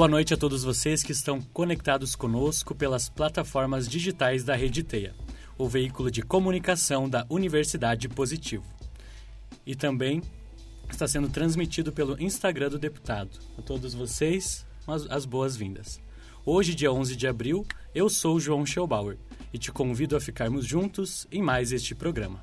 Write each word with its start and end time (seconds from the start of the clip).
Boa 0.00 0.08
noite 0.08 0.32
a 0.32 0.36
todos 0.38 0.64
vocês 0.64 1.02
que 1.02 1.12
estão 1.12 1.42
conectados 1.52 2.16
conosco 2.16 2.74
pelas 2.74 3.10
plataformas 3.10 3.86
digitais 3.86 4.42
da 4.42 4.56
Rede 4.56 4.82
Teia, 4.82 5.14
o 5.58 5.68
veículo 5.68 6.10
de 6.10 6.22
comunicação 6.22 7.06
da 7.06 7.26
Universidade 7.28 8.08
Positivo. 8.08 8.64
E 9.66 9.74
também 9.74 10.22
está 10.88 11.06
sendo 11.06 11.28
transmitido 11.28 11.92
pelo 11.92 12.18
Instagram 12.18 12.70
do 12.70 12.78
deputado. 12.78 13.38
A 13.58 13.60
todos 13.60 13.92
vocês, 13.92 14.64
as 15.10 15.26
boas-vindas. 15.26 16.00
Hoje, 16.46 16.74
dia 16.74 16.90
11 16.90 17.14
de 17.14 17.26
abril, 17.26 17.66
eu 17.94 18.08
sou 18.08 18.40
João 18.40 18.64
Schelbauer 18.64 19.18
e 19.52 19.58
te 19.58 19.70
convido 19.70 20.16
a 20.16 20.20
ficarmos 20.20 20.64
juntos 20.64 21.26
em 21.30 21.42
mais 21.42 21.72
este 21.72 21.94
programa. 21.94 22.42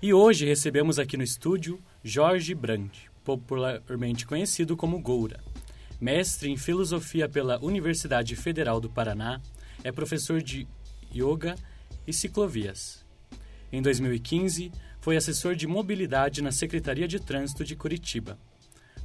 E 0.00 0.14
hoje 0.14 0.46
recebemos 0.46 1.00
aqui 1.00 1.16
no 1.16 1.24
estúdio 1.24 1.80
Jorge 2.04 2.54
Brandt, 2.54 3.11
popularmente 3.24 4.26
conhecido 4.26 4.76
como 4.76 5.00
Goura. 5.00 5.40
Mestre 6.00 6.50
em 6.50 6.56
Filosofia 6.56 7.28
pela 7.28 7.62
Universidade 7.64 8.34
Federal 8.34 8.80
do 8.80 8.90
Paraná, 8.90 9.40
é 9.84 9.92
professor 9.92 10.42
de 10.42 10.66
Yoga 11.14 11.54
e 12.06 12.12
Ciclovias. 12.12 13.04
Em 13.72 13.80
2015, 13.80 14.72
foi 15.00 15.16
assessor 15.16 15.54
de 15.54 15.66
mobilidade 15.66 16.42
na 16.42 16.52
Secretaria 16.52 17.08
de 17.08 17.18
Trânsito 17.18 17.64
de 17.64 17.74
Curitiba, 17.76 18.38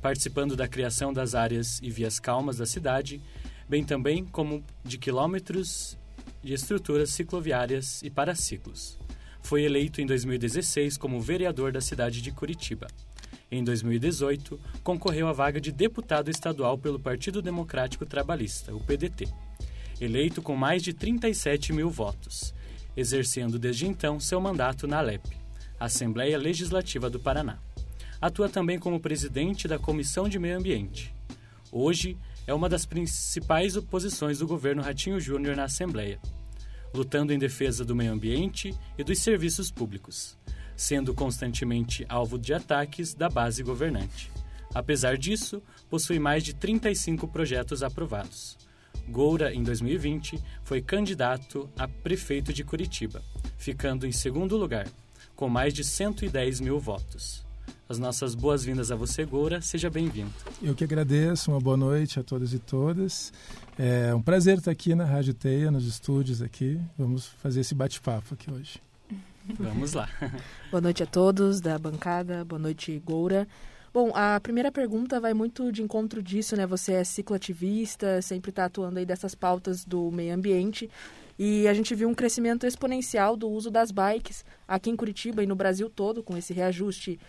participando 0.02 0.55
da 0.55 0.67
criação 0.67 1.13
das 1.13 1.36
áreas 1.36 1.80
e 1.81 1.89
vias 1.89 2.20
calmas 2.20 2.58
da 2.58 2.66
cidade, 2.66 3.22
bem 3.67 3.84
também 3.84 4.25
como 4.25 4.63
de 4.84 4.97
quilômetros 4.97 5.97
de 6.44 6.53
estruturas 6.53 7.11
cicloviárias 7.11 8.02
e 8.03 8.09
para 8.09 8.36
ciclos. 8.36 8.97
Foi 9.41 9.63
eleito 9.63 10.02
em 10.02 10.06
2016 10.06 10.97
como 10.97 11.22
vereador 11.22 11.72
da 11.72 11.81
cidade 11.81 12.22
de 12.22 12.31
Curitiba. 12.31 12.88
Em 13.50 13.64
2018, 13.64 14.59
concorreu 14.84 15.28
à 15.28 15.31
vaga 15.31 15.62
de 15.62 15.72
deputado 15.72 16.30
estadual 16.30 16.78
pelo 16.78 17.00
Partido 17.00 17.42
Democrático 17.42 18.06
Trabalhista, 18.06 18.76
o 18.76 18.84
PDT, 18.84 19.26
eleito 20.02 20.42
com 20.42 20.56
mais 20.56 20.84
de 20.84 20.94
37 20.94 21.72
mil 21.72 21.90
votos, 21.90 22.53
exercendo 22.95 23.58
desde 23.58 23.88
então 23.88 24.20
seu 24.20 24.42
mandato 24.42 24.86
na 24.86 24.98
Alep, 24.98 25.25
Assembleia 25.80 26.38
Legislativa 26.38 27.09
do 27.09 27.20
Paraná. 27.20 27.58
Atua 28.20 28.50
também 28.50 28.78
como 28.78 29.00
presidente 29.00 29.68
da 29.68 29.80
Comissão 29.80 30.28
de 30.28 30.38
Meio 30.38 30.58
Ambiente. 30.58 31.14
Hoje, 31.72 32.18
é 32.45 32.53
uma 32.53 32.68
das 32.68 32.86
principais 32.86 33.78
oposições 33.78 34.40
do 34.40 34.48
governo 34.48 34.81
Ratinho 34.81 35.20
Júnior 35.20 35.56
na 35.56 35.66
Assembleia 35.66 36.20
lutando 36.94 37.34
em 37.34 37.40
defesa 37.40 37.86
do 37.86 37.95
meio 37.95 38.12
ambiente 38.12 38.73
e 38.98 39.03
dos 39.03 39.20
serviços 39.20 39.72
públicos, 39.72 40.38
sendo 40.78 41.14
constantemente 41.14 42.06
alvo 42.08 42.38
de 42.38 42.53
ataques 42.53 43.14
da 43.14 43.28
base 43.28 43.64
governante. 43.64 44.31
Apesar 44.73 45.17
disso, 45.17 45.61
possui 45.89 46.19
mais 46.19 46.44
de 46.44 46.53
35 46.53 47.28
projetos 47.28 47.81
aprovados. 47.81 48.58
Goura, 49.09 49.53
em 49.53 49.64
2020, 49.64 50.39
foi 50.64 50.81
candidato 50.81 51.69
a 51.78 51.88
prefeito 51.88 52.53
de 52.53 52.64
Curitiba, 52.64 53.23
ficando 53.58 54.06
em 54.06 54.11
segundo 54.11 54.56
lugar, 54.56 54.88
com 55.36 55.50
mais 55.50 55.73
de 55.73 55.84
110 55.84 56.59
mil 56.59 56.80
votos. 56.80 57.45
As 57.89 57.97
nossas 57.97 58.36
boas-vindas 58.36 58.91
a 58.91 58.95
você, 58.95 59.23
Goura. 59.23 59.62
Seja 59.62 59.89
bem-vindo. 59.89 60.34
Eu 60.62 60.75
que 60.75 60.84
agradeço. 60.84 61.52
Uma 61.52 61.62
boa 61.62 61.78
noite 61.78 62.19
a 62.19 62.23
todos 62.23 62.53
e 62.53 62.59
todas. 62.59 63.31
É 63.80 64.14
um 64.14 64.22
prazer 64.22 64.58
estar 64.58 64.72
aqui 64.72 64.94
na 64.94 65.06
Rádio 65.06 65.34
Teia, 65.34 65.72
nos 65.72 65.88
estúdios 65.88 66.41
aqui. 66.41 66.78
Vamos 66.97 67.28
fazer 67.41 67.62
esse 67.62 67.74
bate-papo 67.74 68.34
aqui 68.34 68.51
hoje. 68.51 68.87
Vamos 69.59 69.94
lá. 69.94 70.09
boa 70.69 70.81
noite 70.81 71.03
a 71.03 71.06
todos 71.06 71.62
da 71.62 71.78
bancada. 71.80 72.44
Boa 72.44 72.59
noite, 72.59 73.00
Goura. 73.06 73.47
Bom, 73.94 74.12
a 74.13 74.40
primeira 74.40 74.72
pergunta 74.72 75.19
vai 75.19 75.34
muito 75.34 75.72
de 75.72 75.81
encontro 75.81 76.22
disso, 76.22 76.56
né? 76.56 76.68
Você 76.68 76.94
é 76.94 77.03
cicloativista, 77.03 78.22
sempre 78.22 78.50
está 78.50 78.66
atuando 78.66 79.00
aí 79.00 79.06
dessas 79.06 79.34
pautas 79.34 79.86
do 79.86 80.12
meio 80.12 80.34
ambiente. 80.34 80.90
E 81.40 81.68
a 81.68 81.74
gente 81.74 81.96
viu 81.96 82.09
um 82.09 82.13
crescimento 82.13 82.66
exponencial 82.66 83.38
do 83.38 83.50
uso 83.50 83.72
das 83.72 83.91
bikes 83.91 84.44
aqui 84.68 84.90
em 84.90 84.96
Curitiba 84.96 85.44
e 85.44 85.47
no 85.47 85.56
Brasil 85.56 85.90
todo, 85.90 86.22
com 86.22 86.36
esse 86.36 86.53
reajuste 86.53 87.19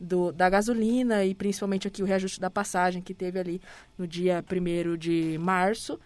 do, 0.00 0.32
da 0.32 0.48
gasolina 0.48 1.24
e 1.24 1.34
principalmente 1.34 1.86
aqui 1.86 2.02
o 2.02 2.06
reajuste 2.06 2.40
da 2.40 2.50
passagem 2.50 3.02
que 3.02 3.14
teve 3.14 3.38
ali 3.38 3.60
no 3.98 4.06
dia 4.06 4.42
1 4.50 4.96
de 4.96 5.36
março. 5.38 5.98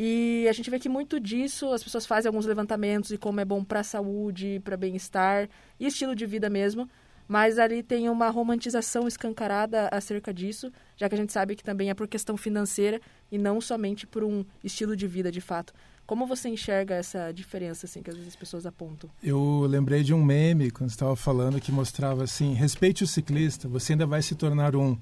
E 0.00 0.46
a 0.48 0.52
gente 0.52 0.70
vê 0.70 0.78
que 0.78 0.88
muito 0.88 1.18
disso 1.18 1.72
as 1.72 1.82
pessoas 1.82 2.06
fazem 2.06 2.28
alguns 2.28 2.46
levantamentos 2.46 3.10
de 3.10 3.18
como 3.18 3.40
é 3.40 3.44
bom 3.44 3.64
para 3.64 3.80
a 3.80 3.82
saúde, 3.82 4.60
para 4.62 4.76
bem-estar 4.76 5.48
e 5.78 5.88
estilo 5.88 6.14
de 6.14 6.24
vida 6.24 6.48
mesmo. 6.48 6.88
Mas 7.26 7.58
ali 7.58 7.82
tem 7.82 8.08
uma 8.08 8.30
romantização 8.30 9.08
escancarada 9.08 9.88
acerca 9.90 10.32
disso, 10.32 10.70
já 10.96 11.08
que 11.08 11.16
a 11.16 11.18
gente 11.18 11.32
sabe 11.32 11.56
que 11.56 11.64
também 11.64 11.90
é 11.90 11.94
por 11.94 12.06
questão 12.06 12.36
financeira 12.36 13.00
e 13.28 13.36
não 13.36 13.60
somente 13.60 14.06
por 14.06 14.22
um 14.22 14.44
estilo 14.62 14.94
de 14.94 15.08
vida 15.08 15.32
de 15.32 15.40
fato. 15.40 15.74
Como 16.06 16.28
você 16.28 16.48
enxerga 16.48 16.94
essa 16.94 17.32
diferença 17.32 17.86
assim 17.86 18.00
que 18.00 18.08
às 18.08 18.14
vezes 18.14 18.28
as 18.28 18.36
pessoas 18.36 18.66
apontam? 18.66 19.10
Eu 19.20 19.66
lembrei 19.68 20.04
de 20.04 20.14
um 20.14 20.24
meme 20.24 20.70
quando 20.70 20.90
estava 20.90 21.16
falando 21.16 21.60
que 21.60 21.72
mostrava 21.72 22.22
assim: 22.22 22.54
respeite 22.54 23.02
o 23.02 23.06
ciclista, 23.06 23.66
você 23.66 23.94
ainda 23.94 24.06
vai 24.06 24.22
se 24.22 24.36
tornar 24.36 24.76
um. 24.76 24.96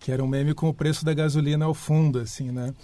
Que 0.00 0.10
era 0.10 0.24
um 0.24 0.26
meme 0.26 0.54
com 0.54 0.66
o 0.66 0.74
preço 0.74 1.04
da 1.04 1.12
gasolina 1.12 1.66
ao 1.66 1.74
fundo, 1.74 2.18
assim, 2.18 2.50
né? 2.50 2.74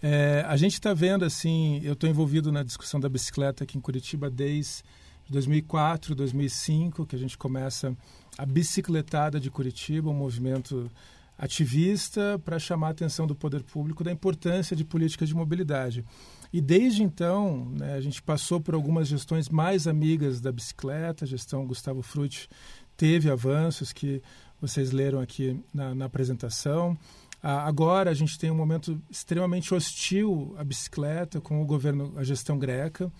É, 0.00 0.44
a 0.46 0.56
gente 0.56 0.74
está 0.74 0.94
vendo 0.94 1.24
assim, 1.24 1.80
eu 1.82 1.94
estou 1.94 2.08
envolvido 2.08 2.52
na 2.52 2.62
discussão 2.62 3.00
da 3.00 3.08
bicicleta 3.08 3.64
aqui 3.64 3.76
em 3.76 3.80
Curitiba 3.80 4.30
desde 4.30 4.84
2004, 5.28 6.14
2005, 6.14 7.04
que 7.04 7.16
a 7.16 7.18
gente 7.18 7.36
começa 7.36 7.96
a 8.36 8.46
bicicletada 8.46 9.40
de 9.40 9.50
Curitiba, 9.50 10.08
um 10.08 10.14
movimento 10.14 10.90
ativista 11.36 12.40
para 12.44 12.58
chamar 12.58 12.88
a 12.88 12.90
atenção 12.90 13.26
do 13.26 13.34
poder 13.34 13.62
público 13.62 14.02
da 14.02 14.10
importância 14.10 14.74
de 14.74 14.84
políticas 14.84 15.28
de 15.28 15.34
mobilidade. 15.34 16.04
E 16.52 16.60
desde 16.60 17.02
então, 17.02 17.66
né, 17.78 17.94
a 17.94 18.00
gente 18.00 18.22
passou 18.22 18.60
por 18.60 18.74
algumas 18.74 19.06
gestões 19.06 19.48
mais 19.48 19.86
amigas 19.86 20.40
da 20.40 20.50
bicicleta, 20.50 21.24
a 21.24 21.28
gestão 21.28 21.66
Gustavo 21.66 22.02
Frutti 22.02 22.48
teve 22.96 23.30
avanços 23.30 23.92
que 23.92 24.22
vocês 24.60 24.90
leram 24.90 25.20
aqui 25.20 25.60
na, 25.72 25.94
na 25.94 26.06
apresentação. 26.06 26.98
Ah, 27.42 27.66
agora 27.66 28.10
a 28.10 28.14
gente 28.14 28.38
tem 28.38 28.50
um 28.50 28.54
momento 28.54 29.00
extremamente 29.10 29.72
hostil 29.72 30.54
à 30.58 30.64
bicicleta 30.64 31.40
com 31.40 31.62
o 31.62 31.66
governo, 31.66 32.12
a 32.16 32.24
gestão 32.24 32.58
greca. 32.58 33.10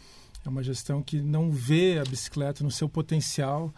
É 0.45 0.49
uma 0.49 0.63
gestão 0.63 1.03
que 1.03 1.21
não 1.21 1.51
vê 1.51 1.99
a 1.99 2.05
bicicleta 2.05 2.65
no 2.65 2.71
seu 2.71 2.89
potencial 2.89 3.73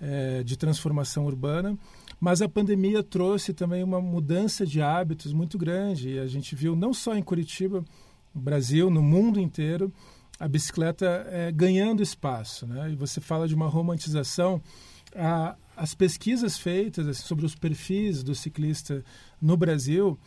é, 0.00 0.42
de 0.42 0.56
transformação 0.56 1.26
urbana. 1.26 1.78
Mas 2.20 2.40
a 2.40 2.48
pandemia 2.48 3.02
trouxe 3.02 3.52
também 3.52 3.82
uma 3.82 4.00
mudança 4.00 4.66
de 4.66 4.80
hábitos 4.80 5.32
muito 5.32 5.58
grande. 5.58 6.10
E 6.10 6.18
a 6.18 6.26
gente 6.26 6.54
viu 6.54 6.74
não 6.74 6.92
só 6.92 7.14
em 7.16 7.22
Curitiba, 7.22 7.84
no 8.34 8.40
Brasil, 8.40 8.90
no 8.90 9.02
mundo 9.02 9.38
inteiro, 9.38 9.92
a 10.38 10.48
bicicleta 10.48 11.26
é, 11.30 11.52
ganhando 11.52 12.02
espaço. 12.02 12.66
Né? 12.66 12.92
E 12.92 12.96
você 12.96 13.20
fala 13.20 13.46
de 13.46 13.54
uma 13.54 13.68
romantização. 13.68 14.60
A, 15.14 15.56
as 15.76 15.94
pesquisas 15.94 16.56
feitas 16.56 17.06
assim, 17.06 17.22
sobre 17.22 17.44
os 17.44 17.54
perfis 17.54 18.22
do 18.22 18.34
ciclista 18.34 19.04
no 19.40 19.56
Brasil, 19.56 20.18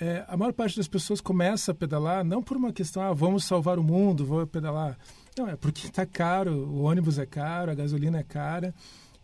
é, 0.00 0.24
a 0.28 0.36
maior 0.36 0.52
parte 0.52 0.76
das 0.76 0.88
pessoas 0.88 1.20
começa 1.20 1.72
a 1.72 1.74
pedalar 1.74 2.24
não 2.24 2.42
por 2.42 2.56
uma 2.56 2.72
questão, 2.72 3.02
ah, 3.02 3.12
vamos 3.12 3.44
salvar 3.44 3.78
o 3.78 3.84
mundo, 3.84 4.24
vou 4.24 4.46
pedalar. 4.46 4.98
Não, 5.36 5.48
é 5.48 5.56
porque 5.56 5.86
está 5.86 6.04
caro, 6.04 6.52
o 6.52 6.82
ônibus 6.82 7.18
é 7.18 7.26
caro, 7.26 7.70
a 7.70 7.74
gasolina 7.74 8.18
é 8.18 8.22
cara 8.22 8.74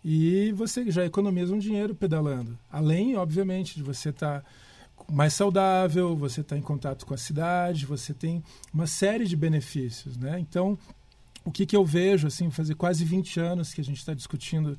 e 0.04 0.52
você 0.52 0.90
já 0.90 1.04
economiza 1.04 1.54
um 1.54 1.58
dinheiro 1.58 1.94
pedalando. 1.94 2.58
Além, 2.70 3.16
obviamente, 3.16 3.76
de 3.76 3.82
você 3.82 4.08
estar 4.08 4.40
tá 4.40 4.46
mais 5.10 5.32
saudável, 5.34 6.16
você 6.16 6.40
está 6.40 6.56
em 6.56 6.62
contato 6.62 7.06
com 7.06 7.14
a 7.14 7.18
cidade, 7.18 7.86
você 7.86 8.12
tem 8.12 8.42
uma 8.72 8.86
série 8.86 9.26
de 9.26 9.36
benefícios, 9.36 10.16
né? 10.16 10.38
Então, 10.38 10.78
o 11.44 11.50
que, 11.50 11.66
que 11.66 11.76
eu 11.76 11.84
vejo, 11.84 12.26
assim, 12.26 12.50
fazer 12.50 12.74
quase 12.74 13.04
20 13.04 13.40
anos 13.40 13.74
que 13.74 13.80
a 13.80 13.84
gente 13.84 13.98
está 13.98 14.14
discutindo 14.14 14.76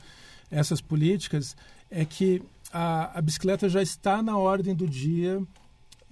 essas 0.52 0.82
políticas, 0.82 1.56
é 1.90 2.06
que 2.06 2.42
a, 2.72 3.18
a 3.20 3.22
bicicleta 3.22 3.70
já 3.70 3.82
está 3.82 4.22
na 4.22 4.38
ordem 4.38 4.74
do 4.74 4.88
dia 4.88 5.42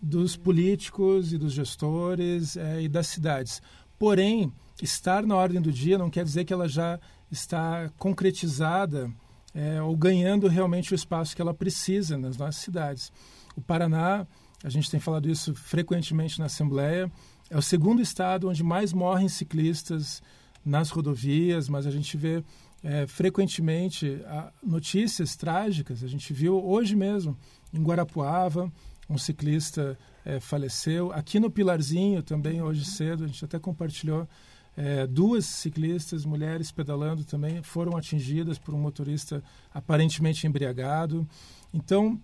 dos 0.02 0.36
políticos 0.36 1.32
e 1.32 1.38
dos 1.38 1.54
gestores 1.54 2.58
é, 2.58 2.82
e 2.82 2.88
das 2.88 3.08
cidades. 3.08 3.62
Porém, 4.00 4.52
estar 4.82 5.24
na 5.24 5.36
ordem 5.36 5.62
do 5.62 5.72
dia 5.72 5.98
não 5.98 6.10
quer 6.10 6.24
dizer 6.24 6.44
que 6.44 6.54
ela 6.54 6.68
já 6.68 7.00
está 7.32 7.90
concretizada 7.98 9.12
é, 9.54 9.82
ou 9.82 9.96
ganhando 9.96 10.48
realmente 10.48 10.92
o 10.92 10.96
espaço 10.96 11.36
que 11.36 11.42
ela 11.42 11.54
precisa 11.54 12.18
nas 12.18 12.38
nossas 12.38 12.62
cidades. 12.62 13.12
O 13.56 13.62
Paraná, 13.62 14.26
a 14.64 14.70
gente 14.70 14.90
tem 14.90 15.00
falado 15.00 15.30
isso 15.30 15.54
frequentemente 15.54 16.40
na 16.40 16.46
Assembleia, 16.46 17.12
é 17.50 17.58
o 17.58 17.62
segundo 17.62 18.02
estado 18.02 18.50
onde 18.50 18.64
mais 18.64 18.94
morrem 18.94 19.28
ciclistas 19.28 20.22
nas 20.64 20.90
rodovias, 20.90 21.68
mas 21.68 21.86
a 21.86 21.92
gente 21.92 22.16
vê 22.16 22.44
é, 22.84 23.06
frequentemente 23.08 24.22
notícias 24.64 25.36
trágicas. 25.36 26.04
A 26.04 26.08
gente 26.08 26.34
viu 26.34 26.64
hoje 26.64 26.96
mesmo 26.96 27.38
em 27.74 27.82
Guarapuava, 27.82 28.72
um 29.10 29.18
ciclista 29.18 29.98
é, 30.26 30.40
faleceu. 30.40 31.12
Aqui 31.12 31.40
no 31.40 31.50
Pilarzinho 31.50 32.24
também, 32.24 32.62
hoje 32.62 32.86
cedo, 32.86 33.24
a 33.24 33.28
gente 33.28 33.44
até 33.44 33.60
compartilhou 33.60 34.28
é, 34.76 35.06
duas 35.06 35.46
ciclistas, 35.46 36.26
mulheres 36.26 36.72
pedalando 36.72 37.24
também, 37.24 37.62
foram 37.62 37.98
atingidas 37.98 38.58
por 38.58 38.74
um 38.74 38.80
motorista 38.80 39.44
aparentemente 39.74 40.48
embriagado. 40.48 41.28
Então, 41.74 42.20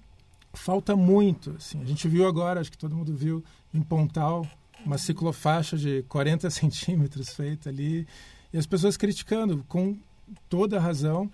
falta 0.54 0.96
muito. 0.96 1.56
Assim. 1.58 1.82
A 1.82 1.86
gente 1.86 2.08
viu 2.08 2.28
agora, 2.28 2.60
acho 2.60 2.72
que 2.72 2.78
todo 2.78 2.96
mundo 2.96 3.14
viu, 3.14 3.44
em 3.74 3.82
Pontal, 3.82 4.48
uma 4.86 4.98
ciclofaixa 4.98 5.78
de 5.78 6.04
40 6.04 6.50
centímetros 6.52 7.30
feita 7.30 7.70
ali, 7.70 8.08
e 8.54 8.58
as 8.58 8.66
pessoas 8.66 8.96
criticando 8.96 9.64
com 9.68 9.98
toda 10.50 10.78
a 10.78 10.80
razão, 10.80 11.30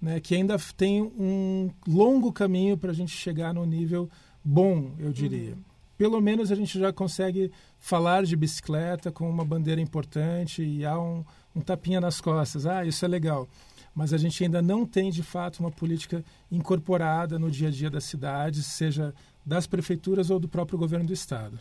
né, 0.00 0.20
que 0.20 0.34
ainda 0.34 0.56
tem 0.76 1.02
um 1.02 1.70
longo 1.86 2.32
caminho 2.32 2.76
para 2.76 2.90
a 2.90 2.94
gente 2.94 3.12
chegar 3.12 3.54
no 3.54 3.64
nível 3.64 4.08
bom, 4.44 4.92
eu 4.98 5.12
diria. 5.12 5.52
Uhum. 5.52 5.62
Pelo 5.96 6.20
menos 6.20 6.50
a 6.50 6.54
gente 6.54 6.78
já 6.78 6.92
consegue 6.92 7.52
falar 7.78 8.24
de 8.24 8.34
bicicleta 8.34 9.12
com 9.12 9.28
uma 9.28 9.44
bandeira 9.44 9.80
importante 9.80 10.62
e 10.62 10.84
há 10.84 10.98
um, 10.98 11.24
um 11.54 11.60
tapinha 11.60 12.00
nas 12.00 12.20
costas. 12.20 12.66
Ah, 12.66 12.84
isso 12.84 13.04
é 13.04 13.08
legal 13.08 13.48
mas 13.94 14.12
a 14.12 14.18
gente 14.18 14.42
ainda 14.42 14.62
não 14.62 14.86
tem 14.86 15.10
de 15.10 15.22
fato 15.22 15.60
uma 15.60 15.70
política 15.70 16.24
incorporada 16.50 17.38
no 17.38 17.50
dia 17.50 17.68
a 17.68 17.70
dia 17.70 17.90
das 17.90 18.04
cidades, 18.04 18.64
seja 18.66 19.14
das 19.44 19.66
prefeituras 19.66 20.30
ou 20.30 20.38
do 20.38 20.48
próprio 20.48 20.78
governo 20.78 21.06
do 21.06 21.12
estado. 21.12 21.58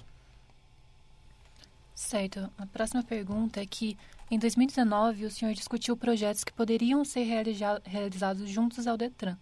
Certo. 1.93 2.49
A 2.57 2.65
próxima 2.65 3.03
pergunta 3.03 3.59
é 3.61 3.65
que 3.65 3.97
em 4.31 4.39
2019 4.39 5.25
o 5.25 5.29
senhor 5.29 5.53
discutiu 5.53 5.97
projetos 5.97 6.45
que 6.45 6.53
poderiam 6.53 7.03
ser 7.03 7.27
realizados 7.83 8.49
juntos 8.49 8.87
ao 8.87 8.97
Detran, 8.97 9.37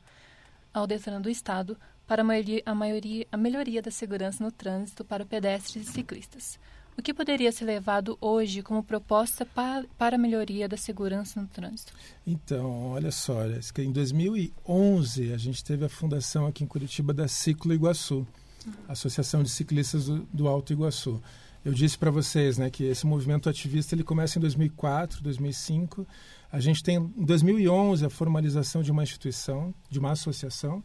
ao 0.73 0.87
Detran 0.87 1.21
do 1.21 1.29
estado, 1.29 1.77
para 2.07 2.23
a, 2.23 2.25
maioria, 2.25 2.63
a, 2.65 2.73
maioria, 2.73 3.27
a 3.31 3.37
melhoria 3.37 3.83
da 3.83 3.91
segurança 3.91 4.43
no 4.43 4.51
trânsito 4.51 5.05
para 5.05 5.23
pedestres 5.23 5.87
e 5.87 5.91
ciclistas. 5.91 6.59
O 6.97 7.03
que 7.03 7.13
poderia 7.13 7.51
ser 7.51 7.65
levado 7.65 8.17
hoje 8.19 8.63
como 8.63 8.83
proposta 8.83 9.45
para, 9.45 9.85
para 9.95 10.15
a 10.15 10.19
melhoria 10.19 10.67
da 10.67 10.75
segurança 10.75 11.39
no 11.39 11.47
trânsito? 11.47 11.93
Então, 12.25 12.87
olha 12.87 13.11
só, 13.11 13.43
em 13.77 13.91
2011 13.91 15.31
a 15.31 15.37
gente 15.37 15.63
teve 15.63 15.85
a 15.85 15.89
fundação 15.89 16.47
aqui 16.47 16.63
em 16.63 16.67
Curitiba 16.67 17.13
da 17.13 17.27
Ciclo 17.27 17.73
Iguaçu, 17.73 18.27
uhum. 18.65 18.73
Associação 18.87 19.43
de 19.43 19.49
Ciclistas 19.49 20.07
do, 20.07 20.27
do 20.33 20.47
Alto 20.47 20.73
Iguaçu. 20.73 21.21
Eu 21.63 21.73
disse 21.73 21.97
para 21.97 22.09
vocês 22.09 22.57
né, 22.57 22.69
que 22.69 22.85
esse 22.85 23.05
movimento 23.05 23.49
ativista 23.49 23.93
ele 23.93 24.03
começa 24.03 24.37
em 24.39 24.41
2004, 24.41 25.21
2005. 25.21 26.07
A 26.51 26.59
gente 26.59 26.81
tem 26.81 26.95
em 26.95 27.25
2011 27.25 28.05
a 28.05 28.09
formalização 28.09 28.81
de 28.81 28.91
uma 28.91 29.03
instituição, 29.03 29.73
de 29.89 29.99
uma 29.99 30.11
associação. 30.11 30.81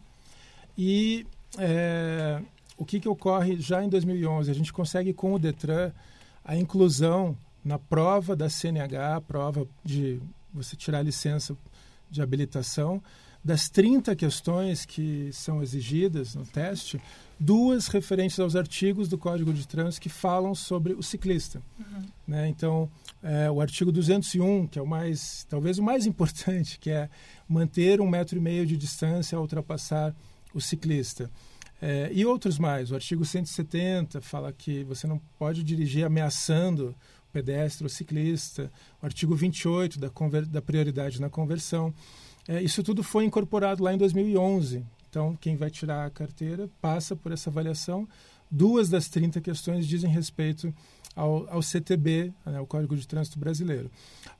E 0.76 1.26
é, 1.58 2.42
o 2.76 2.84
que, 2.84 2.98
que 2.98 3.08
ocorre 3.08 3.56
já 3.60 3.84
em 3.84 3.88
2011? 3.88 4.50
A 4.50 4.54
gente 4.54 4.72
consegue 4.72 5.12
com 5.12 5.32
o 5.32 5.38
Detran 5.38 5.92
a 6.44 6.56
inclusão 6.56 7.36
na 7.64 7.78
prova 7.78 8.34
da 8.34 8.50
CNH, 8.50 9.20
prova 9.22 9.66
de 9.84 10.20
você 10.52 10.76
tirar 10.76 10.98
a 10.98 11.02
licença 11.02 11.56
de 12.10 12.20
habilitação, 12.20 13.02
das 13.44 13.68
30 13.68 14.16
questões 14.16 14.86
que 14.86 15.28
são 15.32 15.62
exigidas 15.62 16.34
no 16.34 16.46
teste, 16.46 17.00
duas 17.38 17.88
referentes 17.88 18.40
aos 18.40 18.56
artigos 18.56 19.06
do 19.08 19.18
Código 19.18 19.52
de 19.52 19.68
Trânsito 19.68 20.00
que 20.02 20.08
falam 20.08 20.54
sobre 20.54 20.94
o 20.94 21.02
ciclista. 21.02 21.60
Uhum. 21.78 22.02
Né? 22.26 22.48
Então, 22.48 22.90
é, 23.22 23.50
o 23.50 23.60
artigo 23.60 23.92
201, 23.92 24.66
que 24.68 24.78
é 24.78 24.82
o 24.82 24.86
mais, 24.86 25.46
talvez 25.48 25.78
o 25.78 25.82
mais 25.82 26.06
importante, 26.06 26.78
que 26.78 26.90
é 26.90 27.10
manter 27.46 28.00
um 28.00 28.08
metro 28.08 28.38
e 28.38 28.40
meio 28.40 28.64
de 28.64 28.76
distância 28.78 29.36
ao 29.36 29.42
ultrapassar 29.42 30.14
o 30.54 30.60
ciclista. 30.60 31.30
É, 31.82 32.08
e 32.12 32.24
outros 32.24 32.58
mais. 32.58 32.90
O 32.90 32.94
artigo 32.94 33.26
170 33.26 34.22
fala 34.22 34.50
que 34.52 34.84
você 34.84 35.06
não 35.06 35.20
pode 35.38 35.62
dirigir 35.62 36.06
ameaçando 36.06 36.94
o 37.28 37.32
pedestre 37.32 37.84
ou 37.84 37.90
ciclista. 37.90 38.72
O 39.02 39.06
artigo 39.06 39.34
28 39.34 39.98
da, 39.98 40.10
da 40.48 40.62
prioridade 40.62 41.20
na 41.20 41.28
conversão. 41.28 41.92
É, 42.46 42.62
isso 42.62 42.82
tudo 42.82 43.02
foi 43.02 43.24
incorporado 43.24 43.82
lá 43.82 43.92
em 43.92 43.98
2011. 43.98 44.84
Então, 45.08 45.36
quem 45.40 45.56
vai 45.56 45.70
tirar 45.70 46.04
a 46.04 46.10
carteira 46.10 46.68
passa 46.80 47.14
por 47.14 47.32
essa 47.32 47.48
avaliação. 47.48 48.08
Duas 48.50 48.88
das 48.88 49.08
30 49.08 49.40
questões 49.40 49.86
dizem 49.86 50.10
respeito 50.10 50.74
ao, 51.14 51.48
ao 51.48 51.62
CTB, 51.62 52.32
né, 52.44 52.60
o 52.60 52.66
Código 52.66 52.96
de 52.96 53.06
Trânsito 53.06 53.38
Brasileiro. 53.38 53.90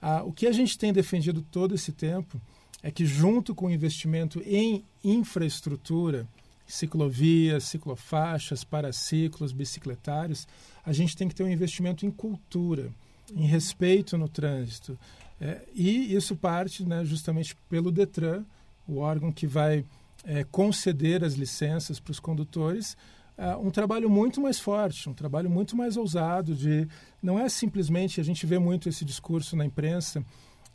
Ah, 0.00 0.22
o 0.24 0.32
que 0.32 0.46
a 0.46 0.52
gente 0.52 0.76
tem 0.76 0.92
defendido 0.92 1.42
todo 1.42 1.74
esse 1.74 1.92
tempo 1.92 2.40
é 2.82 2.90
que, 2.90 3.06
junto 3.06 3.54
com 3.54 3.66
o 3.66 3.70
investimento 3.70 4.42
em 4.44 4.84
infraestrutura, 5.02 6.28
ciclovias, 6.66 7.64
ciclofaixas, 7.64 8.64
paraciclos, 8.64 9.52
bicicletários, 9.52 10.46
a 10.84 10.92
gente 10.92 11.16
tem 11.16 11.28
que 11.28 11.34
ter 11.34 11.44
um 11.44 11.50
investimento 11.50 12.04
em 12.04 12.10
cultura, 12.10 12.90
em 13.34 13.46
respeito 13.46 14.18
no 14.18 14.28
trânsito. 14.28 14.98
É, 15.40 15.62
e 15.74 16.14
isso 16.14 16.36
parte 16.36 16.84
né, 16.84 17.04
justamente 17.04 17.56
pelo 17.68 17.90
DETRAN, 17.90 18.44
o 18.86 18.98
órgão 18.98 19.32
que 19.32 19.46
vai 19.46 19.84
é, 20.24 20.44
conceder 20.44 21.24
as 21.24 21.34
licenças 21.34 21.98
para 21.98 22.12
os 22.12 22.20
condutores, 22.20 22.96
é, 23.36 23.54
um 23.56 23.70
trabalho 23.70 24.08
muito 24.08 24.40
mais 24.40 24.58
forte, 24.60 25.08
um 25.08 25.14
trabalho 25.14 25.50
muito 25.50 25.76
mais 25.76 25.96
ousado. 25.96 26.54
De, 26.54 26.86
não 27.22 27.38
é 27.38 27.48
simplesmente, 27.48 28.20
a 28.20 28.24
gente 28.24 28.46
vê 28.46 28.58
muito 28.58 28.88
esse 28.88 29.04
discurso 29.04 29.56
na 29.56 29.64
imprensa, 29.64 30.24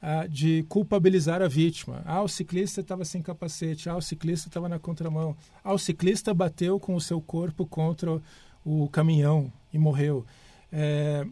ah, 0.01 0.25
de 0.27 0.63
culpabilizar 0.69 1.41
a 1.41 1.47
vítima. 1.47 2.01
Ah, 2.05 2.21
o 2.21 2.27
ciclista 2.27 2.79
estava 2.79 3.03
sem 3.03 3.21
capacete, 3.21 3.89
ah, 3.89 3.97
o 3.97 4.01
ciclista 4.01 4.47
estava 4.47 4.69
na 4.69 4.79
contramão, 4.79 5.35
ah, 5.61 5.73
o 5.73 5.77
ciclista 5.77 6.33
bateu 6.33 6.79
com 6.79 6.95
o 6.95 7.01
seu 7.01 7.21
corpo 7.21 7.65
contra 7.65 8.21
o 8.63 8.87
caminhão 8.89 9.51
e 9.73 9.77
morreu. 9.77 10.25
É, 10.71 11.25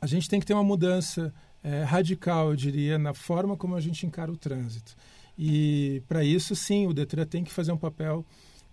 a 0.00 0.06
gente 0.06 0.28
tem 0.28 0.38
que 0.38 0.46
ter 0.46 0.54
uma 0.54 0.62
mudança 0.62 1.34
é, 1.66 1.82
radical, 1.82 2.50
eu 2.50 2.56
diria, 2.56 2.96
na 2.96 3.12
forma 3.12 3.56
como 3.56 3.74
a 3.74 3.80
gente 3.80 4.06
encara 4.06 4.30
o 4.30 4.36
trânsito. 4.36 4.94
E 5.36 6.00
para 6.06 6.22
isso, 6.22 6.54
sim, 6.54 6.86
o 6.86 6.94
Detran 6.94 7.26
tem 7.26 7.42
que 7.42 7.52
fazer 7.52 7.72
um 7.72 7.76
papel 7.76 8.24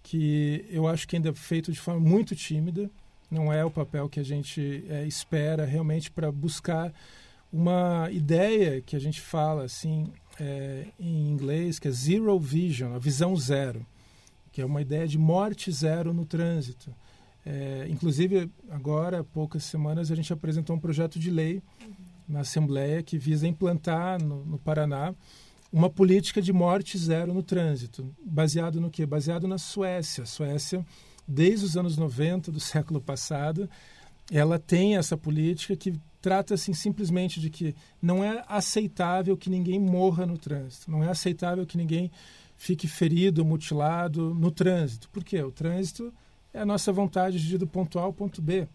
que 0.04 0.64
eu 0.70 0.88
acho 0.88 1.08
que 1.08 1.16
ainda 1.16 1.30
é 1.30 1.34
feito 1.34 1.72
de 1.72 1.80
forma 1.80 2.00
muito 2.00 2.36
tímida, 2.36 2.92
não 3.32 3.52
é 3.52 3.66
o 3.66 3.72
papel 3.72 4.08
que 4.08 4.20
a 4.20 4.24
gente 4.24 4.86
é, 4.88 5.08
espera 5.08 5.66
realmente 5.66 6.12
para 6.12 6.32
buscar 6.32 6.94
uma 7.52 8.10
ideia 8.12 8.80
que 8.80 8.96
a 8.96 9.00
gente 9.00 9.20
fala 9.20 9.64
assim 9.64 10.14
é, 10.40 10.86
em 11.00 11.30
inglês, 11.32 11.80
que 11.80 11.88
é 11.88 11.92
zero 11.92 12.38
vision, 12.40 12.94
a 12.94 13.00
visão 13.00 13.36
zero, 13.36 13.84
que 14.52 14.62
é 14.62 14.66
uma 14.66 14.84
ideia 14.84 15.08
de 15.08 15.18
morte 15.18 15.72
zero 15.72 16.14
no 16.14 16.26
trânsito. 16.26 16.94
É, 17.44 17.88
inclusive, 17.90 18.52
agora, 18.70 19.22
há 19.22 19.24
poucas 19.24 19.64
semanas, 19.64 20.12
a 20.12 20.16
gente 20.16 20.32
apresentou 20.32 20.76
um 20.76 20.80
projeto 20.80 21.18
de 21.18 21.32
lei 21.32 21.60
na 22.28 22.42
Assembleia 22.42 23.04
que 23.04 23.18
visa 23.18 23.48
implantar 23.48 24.22
no, 24.22 24.46
no 24.46 24.58
Paraná 24.58 25.14
uma 25.72 25.90
política 25.90 26.42
de 26.42 26.54
morte 26.54 26.98
zero 26.98 27.34
no 27.34 27.42
trânsito. 27.42 28.14
Baseado 28.24 28.80
no 28.80 28.92
quê? 28.92 29.06
Baseado 29.06 29.48
na 29.48 29.58
Suécia. 29.58 30.24
A 30.24 30.28
Suécia, 30.28 30.86
desde 31.28 31.66
os 31.66 31.76
anos 31.76 31.98
90 31.98 32.52
do 32.52 32.60
século 32.62 33.02
passado, 33.02 33.68
ela 34.32 34.60
tem 34.60 34.98
essa 34.98 35.18
política 35.18 35.76
que 35.76 35.94
trata-se 36.22 36.74
simplesmente 36.74 37.40
de 37.40 37.50
que 37.50 37.76
não 38.02 38.24
é 38.24 38.46
aceitável 38.48 39.36
que 39.36 39.50
ninguém 39.50 39.80
morra 39.80 40.26
no 40.26 40.38
trânsito, 40.38 40.90
não 40.90 41.04
é 41.04 41.10
aceitável 41.10 41.66
que 41.66 41.76
ninguém 41.76 42.10
fique 42.56 42.88
ferido, 42.88 43.44
mutilado 43.44 44.34
no 44.34 44.50
trânsito. 44.50 45.10
Por 45.10 45.24
quê? 45.24 45.42
O 45.44 45.52
trânsito 45.52 46.14
é 46.54 46.62
a 46.62 46.66
nossa 46.66 46.94
vontade 46.94 47.46
de 47.46 47.56
ir 47.56 47.58
do 47.58 47.68
ponto 47.68 48.00
A 48.00 48.04
ao 48.04 48.14
ponto 48.14 48.42
B, 48.42 48.68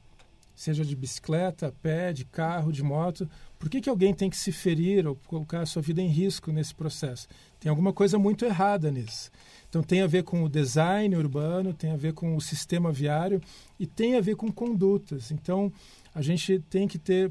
seja 0.59 0.85
de 0.85 0.97
bicicleta, 0.97 1.73
pé, 1.81 2.13
de 2.13 2.25
carro, 2.25 2.73
de 2.73 2.83
moto. 2.83 3.31
Por 3.61 3.71
que, 3.71 3.81
que 3.81 3.89
alguém 3.89 4.13
tem 4.13 4.29
que 4.29 4.37
se 4.37 4.51
ferir 4.51 5.07
ou 5.07 5.15
colocar 5.29 5.61
a 5.61 5.67
sua 5.67 5.81
vida 5.81 6.03
em 6.03 6.09
risco 6.09 6.51
nesse 6.51 6.75
processo? 6.75 7.29
Tem 7.61 7.71
alguma 7.71 7.93
coisa 7.93 8.19
muito 8.19 8.45
errada 8.45 8.91
nisso. 8.91 9.31
Então 9.69 9.85
tem 9.85 10.03
a 10.03 10.07
ver 10.09 10.25
com 10.25 10.43
o 10.43 10.49
design 10.49 11.15
urbano, 11.15 11.73
tem 11.73 11.93
a 11.93 11.97
ver 11.97 12.13
com 12.13 12.35
o 12.35 12.41
sistema 12.41 12.91
viário 12.91 13.41
e 13.79 13.87
tem 13.87 14.17
a 14.17 14.21
ver 14.21 14.35
com 14.35 14.51
condutas. 14.51 15.31
Então 15.31 15.73
a 16.13 16.23
gente 16.23 16.59
tem 16.69 16.89
que 16.89 16.99
ter 16.99 17.31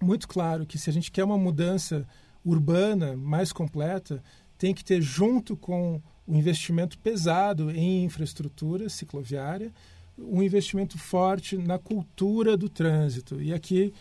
muito 0.00 0.26
claro 0.26 0.64
que 0.64 0.78
se 0.78 0.88
a 0.88 0.92
gente 0.92 1.12
quer 1.12 1.24
uma 1.24 1.36
mudança 1.36 2.08
urbana 2.42 3.14
mais 3.14 3.52
completa, 3.52 4.22
tem 4.56 4.72
que 4.72 4.82
ter 4.82 5.02
junto 5.02 5.54
com 5.54 6.00
o 6.26 6.34
investimento 6.34 6.96
pesado 6.96 7.70
em 7.70 8.04
infraestrutura 8.04 8.88
cicloviária, 8.88 9.70
um 10.18 10.42
investimento 10.42 10.98
forte 10.98 11.56
na 11.56 11.78
cultura 11.78 12.56
do 12.56 12.68
trânsito. 12.68 13.40
E 13.40 13.52
aqui 13.52 13.92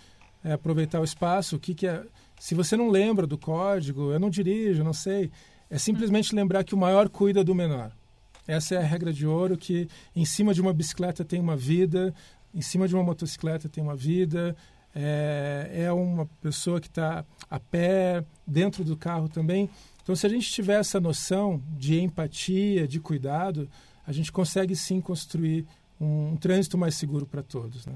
é, 0.44 0.54
aproveitar 0.54 1.00
o 1.00 1.04
espaço, 1.04 1.56
o 1.56 1.60
que, 1.60 1.74
que 1.74 1.88
é. 1.88 2.04
Se 2.40 2.54
você 2.54 2.76
não 2.76 2.90
lembra 2.90 3.26
do 3.26 3.38
código, 3.38 4.12
eu 4.12 4.20
não 4.20 4.30
dirijo, 4.30 4.84
não 4.84 4.94
sei. 4.94 5.32
É 5.70 5.78
simplesmente 5.78 6.36
lembrar 6.36 6.64
que 6.64 6.76
o 6.76 6.78
maior 6.78 7.10
cuida 7.10 7.44
do 7.44 7.56
menor. 7.56 7.92
Essa 8.46 8.76
é 8.76 8.78
a 8.78 8.82
regra 8.82 9.14
de 9.14 9.26
ouro 9.26 9.58
que 9.58 9.88
em 10.16 10.26
cima 10.26 10.54
de 10.54 10.62
uma 10.62 10.74
bicicleta 10.74 11.24
tem 11.24 11.40
uma 11.40 11.56
vida, 11.56 12.14
em 12.54 12.62
cima 12.62 12.88
de 12.88 12.94
uma 12.94 13.04
motocicleta 13.04 13.70
tem 13.70 13.82
uma 13.82 13.96
vida, 13.96 14.56
é, 14.94 15.72
é 15.86 15.92
uma 15.92 16.26
pessoa 16.42 16.80
que 16.80 16.88
está 16.88 17.26
a 17.50 17.60
pé, 17.60 18.24
dentro 18.46 18.84
do 18.84 18.96
carro 18.98 19.30
também. 19.30 19.70
Então, 20.04 20.16
se 20.16 20.26
a 20.26 20.30
gente 20.30 20.52
tiver 20.52 20.80
essa 20.80 21.00
noção 21.00 21.64
de 21.78 22.00
empatia, 22.02 22.88
de 22.88 23.00
cuidado, 23.00 23.70
a 24.06 24.12
gente 24.12 24.32
consegue 24.32 24.76
sim 24.76 25.00
construir 25.00 25.66
um, 26.04 26.38
trânsito 26.38 26.78
mais 26.78 26.96
seguro 26.96 27.26
para 27.26 27.42
todos. 27.42 27.86
Né? 27.86 27.96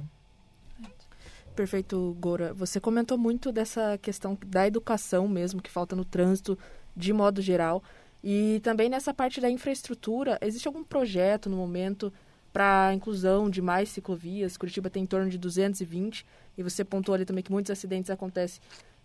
Perfeito, 1.55 2.15
Gora. 2.19 2.53
Você 2.53 2.79
comentou 2.79 3.17
muito 3.17 3.51
dessa 3.51 3.97
questão 3.97 4.37
da 4.45 4.67
educação 4.67 5.27
mesmo, 5.27 5.61
que 5.61 5.71
falta 5.71 5.95
no 5.95 6.05
trânsito 6.05 6.57
de 6.95 7.11
modo 7.11 7.41
geral. 7.41 7.83
E 8.23 8.59
também 8.63 8.89
nessa 8.89 9.13
parte 9.13 9.39
da 9.39 9.49
infraestrutura, 9.49 10.37
existe 10.41 10.67
algum 10.67 10.83
projeto 10.83 11.49
no 11.49 11.57
momento 11.57 12.11
para 12.51 12.87
a 12.87 12.93
inclusão 12.93 13.49
de 13.49 13.61
mais 13.61 13.89
ciclovias. 13.89 14.57
Curitiba 14.57 14.89
tem 14.89 15.03
em 15.03 15.05
torno 15.05 15.29
de 15.29 15.37
220 15.37 16.25
e 16.57 16.63
você 16.63 16.83
pontuou 16.83 17.15
ali 17.15 17.25
também 17.25 17.43
que 17.43 17.51
muitos 17.51 17.71
acidentes 17.71 18.09
acontecem 18.09 18.61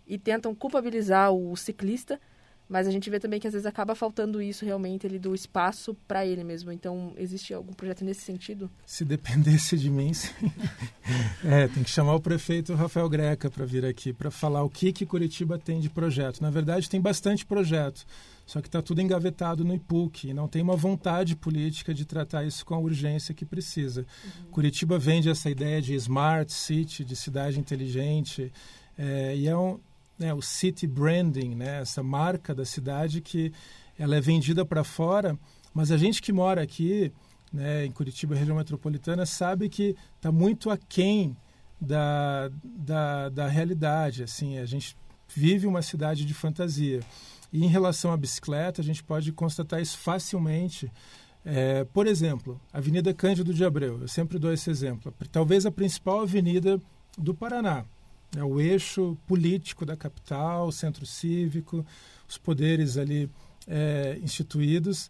e 0.07 0.17
tentam 0.17 0.53
culpabilizar 0.53 1.31
o 1.31 1.55
ciclista, 1.55 2.19
mas 2.67 2.87
a 2.87 2.91
gente 2.91 3.09
vê 3.09 3.19
também 3.19 3.39
que 3.39 3.47
às 3.47 3.53
vezes 3.53 3.65
acaba 3.65 3.93
faltando 3.93 4.41
isso 4.41 4.65
realmente 4.65 5.05
ele 5.05 5.19
do 5.19 5.35
espaço 5.35 5.95
para 6.07 6.25
ele 6.25 6.43
mesmo. 6.43 6.71
Então, 6.71 7.13
existe 7.17 7.53
algum 7.53 7.73
projeto 7.73 8.05
nesse 8.05 8.21
sentido? 8.21 8.71
Se 8.85 9.03
dependesse 9.03 9.77
de 9.77 9.89
mim, 9.89 10.13
sim. 10.13 10.31
é, 11.43 11.67
tem 11.67 11.83
que 11.83 11.89
chamar 11.89 12.15
o 12.15 12.21
prefeito 12.21 12.73
Rafael 12.73 13.07
Greca 13.09 13.49
para 13.49 13.65
vir 13.65 13.85
aqui 13.85 14.13
para 14.13 14.31
falar 14.31 14.63
o 14.63 14.69
que 14.69 14.93
que 14.93 15.05
Curitiba 15.05 15.59
tem 15.59 15.79
de 15.79 15.89
projeto. 15.89 16.41
Na 16.41 16.49
verdade, 16.49 16.89
tem 16.89 17.01
bastante 17.01 17.45
projeto, 17.45 18.05
só 18.45 18.61
que 18.61 18.67
está 18.67 18.81
tudo 18.81 19.01
engavetado 19.01 19.63
no 19.63 19.73
IPUC 19.75 20.29
e 20.29 20.33
não 20.33 20.47
tem 20.47 20.61
uma 20.61 20.75
vontade 20.75 21.35
política 21.35 21.93
de 21.93 22.05
tratar 22.05 22.45
isso 22.45 22.65
com 22.65 22.75
a 22.75 22.79
urgência 22.79 23.35
que 23.35 23.45
precisa. 23.45 24.01
Uhum. 24.01 24.51
Curitiba 24.51 24.97
vende 24.97 25.29
essa 25.29 25.49
ideia 25.49 25.81
de 25.81 25.93
smart 25.95 26.51
city, 26.51 27.03
de 27.03 27.15
cidade 27.15 27.59
inteligente, 27.59 28.51
é, 28.97 29.35
e 29.35 29.47
é 29.47 29.55
um 29.55 29.79
né, 30.23 30.33
o 30.33 30.41
city 30.41 30.87
branding, 30.87 31.53
né, 31.53 31.81
essa 31.81 32.01
marca 32.01 32.55
da 32.55 32.63
cidade 32.63 33.19
que 33.19 33.51
ela 33.99 34.15
é 34.15 34.21
vendida 34.21 34.65
para 34.65 34.81
fora, 34.81 35.37
mas 35.73 35.91
a 35.91 35.97
gente 35.97 36.21
que 36.21 36.31
mora 36.31 36.61
aqui, 36.61 37.11
né, 37.51 37.85
em 37.85 37.91
Curitiba, 37.91 38.33
região 38.33 38.55
metropolitana, 38.55 39.25
sabe 39.25 39.67
que 39.67 39.95
está 40.15 40.31
muito 40.31 40.69
aquém 40.69 41.35
da, 41.79 42.49
da, 42.63 43.29
da 43.29 43.47
realidade. 43.47 44.23
Assim, 44.23 44.57
a 44.57 44.65
gente 44.65 44.95
vive 45.27 45.67
uma 45.67 45.81
cidade 45.81 46.25
de 46.25 46.33
fantasia. 46.33 47.01
E 47.51 47.65
em 47.65 47.67
relação 47.67 48.13
à 48.13 48.17
bicicleta, 48.17 48.81
a 48.81 48.83
gente 48.83 49.03
pode 49.03 49.31
constatar 49.33 49.81
isso 49.81 49.97
facilmente. 49.97 50.89
É, 51.43 51.83
por 51.83 52.07
exemplo, 52.07 52.59
Avenida 52.71 53.13
Cândido 53.13 53.53
de 53.53 53.65
Abreu, 53.65 53.99
eu 54.01 54.07
sempre 54.07 54.39
dou 54.39 54.53
esse 54.53 54.69
exemplo. 54.69 55.13
Talvez 55.31 55.65
a 55.65 55.71
principal 55.71 56.21
avenida 56.21 56.79
do 57.17 57.33
Paraná 57.33 57.85
é 58.35 58.43
o 58.43 58.59
eixo 58.59 59.17
político 59.27 59.85
da 59.85 59.95
capital, 59.95 60.67
o 60.67 60.71
centro 60.71 61.05
cívico, 61.05 61.85
os 62.27 62.37
poderes 62.37 62.97
ali 62.97 63.29
é, 63.67 64.17
instituídos, 64.21 65.09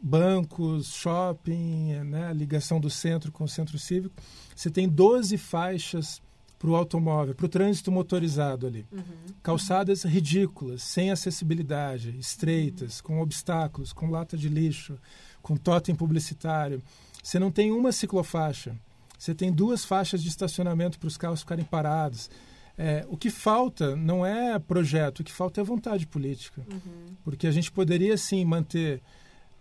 bancos, 0.00 0.94
shopping, 0.94 1.94
né, 2.04 2.26
a 2.26 2.32
ligação 2.32 2.80
do 2.80 2.90
centro 2.90 3.32
com 3.32 3.44
o 3.44 3.48
centro 3.48 3.78
cívico. 3.78 4.14
Você 4.54 4.70
tem 4.70 4.88
12 4.88 5.36
faixas 5.38 6.20
para 6.58 6.70
o 6.70 6.76
automóvel, 6.76 7.34
para 7.34 7.46
o 7.46 7.48
trânsito 7.48 7.92
motorizado 7.92 8.66
ali. 8.66 8.84
Uhum. 8.90 9.02
Calçadas 9.42 10.02
ridículas, 10.02 10.82
sem 10.82 11.10
acessibilidade, 11.10 12.16
estreitas, 12.18 12.98
uhum. 12.98 13.06
com 13.06 13.20
obstáculos, 13.20 13.92
com 13.92 14.10
lata 14.10 14.36
de 14.36 14.48
lixo, 14.48 14.98
com 15.40 15.56
totem 15.56 15.94
publicitário. 15.94 16.82
Você 17.22 17.38
não 17.38 17.50
tem 17.50 17.70
uma 17.70 17.92
ciclofaixa. 17.92 18.76
Você 19.18 19.34
tem 19.34 19.52
duas 19.52 19.84
faixas 19.84 20.22
de 20.22 20.28
estacionamento 20.28 20.98
para 20.98 21.08
os 21.08 21.16
carros 21.16 21.40
ficarem 21.40 21.64
parados. 21.64 22.30
É, 22.76 23.04
o 23.08 23.16
que 23.16 23.28
falta 23.28 23.96
não 23.96 24.24
é 24.24 24.56
projeto, 24.58 25.20
o 25.20 25.24
que 25.24 25.32
falta 25.32 25.60
é 25.60 25.64
vontade 25.64 26.06
política. 26.06 26.64
Uhum. 26.70 27.16
Porque 27.24 27.48
a 27.48 27.50
gente 27.50 27.72
poderia, 27.72 28.16
sim, 28.16 28.44
manter, 28.44 29.02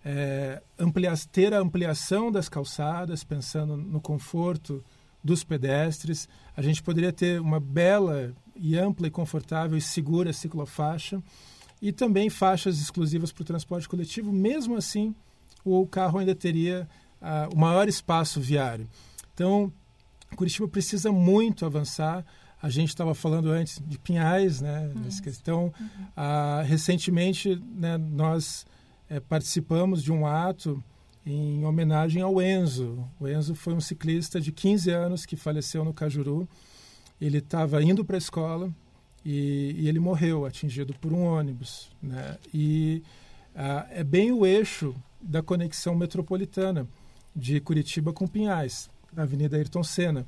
é, 0.05 0.61
amplia 0.77 1.11
ter 1.31 1.51
a 1.53 1.59
ampliação 1.59 2.31
das 2.31 2.47
calçadas, 2.47 3.23
pensando 3.23 3.75
no 3.75 3.99
conforto 3.99 4.83
dos 5.23 5.43
pedestres. 5.43 6.29
A 6.55 6.61
gente 6.61 6.83
poderia 6.83 7.11
ter 7.11 7.41
uma 7.41 7.59
bela 7.59 8.35
e 8.55 8.77
ampla 8.77 9.07
e 9.07 9.11
confortável 9.11 9.75
e 9.75 9.81
segura 9.81 10.31
ciclofaixa 10.31 11.21
e 11.81 11.91
também 11.91 12.29
faixas 12.29 12.79
exclusivas 12.79 13.31
para 13.31 13.41
o 13.41 13.45
transporte 13.45 13.89
coletivo. 13.89 14.31
Mesmo 14.31 14.75
assim, 14.75 15.15
o 15.63 15.85
carro 15.87 16.19
ainda 16.19 16.35
teria 16.35 16.87
uh, 17.19 17.53
o 17.55 17.57
maior 17.57 17.87
espaço 17.87 18.39
viário. 18.39 18.87
Então, 19.38 19.72
Curitiba 20.36 20.67
precisa 20.67 21.12
muito 21.12 21.63
avançar. 21.63 22.25
A 22.60 22.72
gente 22.72 22.89
estava 22.89 23.13
falando 23.13 23.51
antes 23.51 23.79
de 23.86 24.00
Pinhais, 24.00 24.62
né, 24.62 24.91
nessa 24.96 25.22
questão. 25.22 25.72
Uhum. 25.79 26.06
Ah, 26.15 26.63
recentemente, 26.65 27.62
né, 27.75 28.00
nós 28.00 28.65
é, 29.08 29.20
participamos 29.20 30.01
de 30.01 30.12
um 30.12 30.25
ato 30.25 30.84
em 31.24 31.63
homenagem 31.63 32.20
ao 32.20 32.41
Enzo. 32.41 33.08
O 33.20 33.27
Enzo 33.27 33.53
foi 33.53 33.75
um 33.75 33.79
ciclista 33.79 34.41
de 34.41 34.51
15 34.51 34.89
anos 34.89 35.24
que 35.24 35.36
faleceu 35.36 35.86
no 35.86 35.94
Cajuru. 35.94 36.50
Ele 37.22 37.38
estava 37.38 37.84
indo 37.84 38.03
para 38.03 38.17
a 38.17 38.17
escola 38.17 38.72
e, 39.24 39.75
e, 39.77 39.88
ele 39.88 40.00
morreu 40.00 40.48
atingido 40.48 40.96
por 40.96 41.13
um 41.13 41.24
ônibus. 41.24 41.91
Né? 42.01 42.39
E 42.51 43.03
ah, 43.56 43.86
é 43.91 44.03
bem 44.03 44.32
o 44.32 44.48
eixo 44.48 44.96
da 45.22 45.44
conexão 45.44 45.94
metropolitana 45.94 46.88
de 47.36 47.62
Curitiba 47.62 48.12
com 48.12 48.27
Pinhais 48.27 48.89
na 49.13 49.23
Avenida 49.23 49.57
Ayrton 49.57 49.83
Senna. 49.83 50.25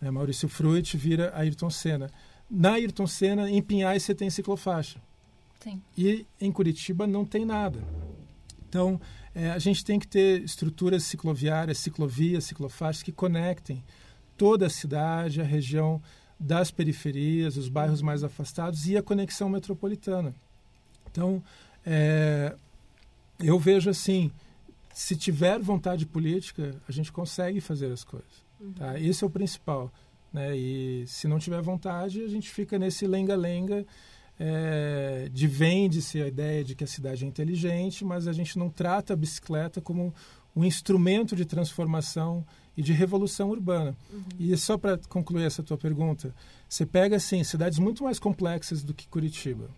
É, 0.00 0.10
Maurício 0.10 0.48
Fruit 0.48 0.96
vira 0.96 1.32
Ayrton 1.34 1.70
Senna. 1.70 2.10
Na 2.50 2.72
Ayrton 2.72 3.06
Senna, 3.06 3.50
em 3.50 3.62
Pinhais, 3.62 4.02
você 4.02 4.14
tem 4.14 4.28
ciclofaixa. 4.28 5.00
Sim. 5.60 5.80
E 5.96 6.26
em 6.40 6.52
Curitiba 6.52 7.06
não 7.06 7.24
tem 7.24 7.44
nada. 7.44 7.82
Então, 8.68 9.00
é, 9.34 9.50
a 9.50 9.58
gente 9.58 9.84
tem 9.84 9.98
que 9.98 10.06
ter 10.06 10.42
estruturas 10.42 11.04
cicloviárias, 11.04 11.78
ciclovias, 11.78 12.44
ciclofaixas 12.44 13.02
que 13.02 13.12
conectem 13.12 13.82
toda 14.36 14.66
a 14.66 14.70
cidade, 14.70 15.40
a 15.40 15.44
região 15.44 16.02
das 16.38 16.70
periferias, 16.70 17.56
os 17.56 17.68
bairros 17.68 18.02
mais 18.02 18.22
afastados 18.22 18.86
e 18.86 18.96
a 18.96 19.02
conexão 19.02 19.48
metropolitana. 19.48 20.34
Então, 21.10 21.42
é, 21.86 22.54
eu 23.40 23.58
vejo 23.58 23.88
assim, 23.88 24.30
se 24.94 25.16
tiver 25.16 25.58
vontade 25.58 26.06
política, 26.06 26.80
a 26.88 26.92
gente 26.92 27.10
consegue 27.10 27.60
fazer 27.60 27.92
as 27.92 28.04
coisas. 28.04 28.44
Uhum. 28.60 28.72
Tá? 28.72 28.98
Esse 28.98 29.24
é 29.24 29.26
o 29.26 29.30
principal. 29.30 29.92
Né? 30.32 30.56
E 30.56 31.04
se 31.06 31.26
não 31.26 31.38
tiver 31.38 31.60
vontade, 31.60 32.22
a 32.22 32.28
gente 32.28 32.48
fica 32.48 32.78
nesse 32.78 33.04
lenga-lenga 33.06 33.84
é, 34.38 35.28
de 35.32 35.46
vende-se 35.48 36.22
a 36.22 36.28
ideia 36.28 36.62
de 36.62 36.76
que 36.76 36.84
a 36.84 36.86
cidade 36.86 37.24
é 37.24 37.28
inteligente, 37.28 38.04
mas 38.04 38.28
a 38.28 38.32
gente 38.32 38.56
não 38.56 38.70
trata 38.70 39.12
a 39.12 39.16
bicicleta 39.16 39.80
como 39.80 40.14
um 40.54 40.64
instrumento 40.64 41.34
de 41.34 41.44
transformação 41.44 42.46
e 42.76 42.82
de 42.82 42.92
revolução 42.92 43.50
urbana. 43.50 43.96
Uhum. 44.12 44.22
E 44.38 44.56
só 44.56 44.78
para 44.78 44.96
concluir 45.08 45.44
essa 45.44 45.62
tua 45.62 45.76
pergunta, 45.76 46.32
você 46.68 46.86
pega 46.86 47.16
assim 47.16 47.42
cidades 47.42 47.80
muito 47.80 48.04
mais 48.04 48.20
complexas 48.20 48.84
do 48.84 48.94
que 48.94 49.08
Curitiba, 49.08 49.68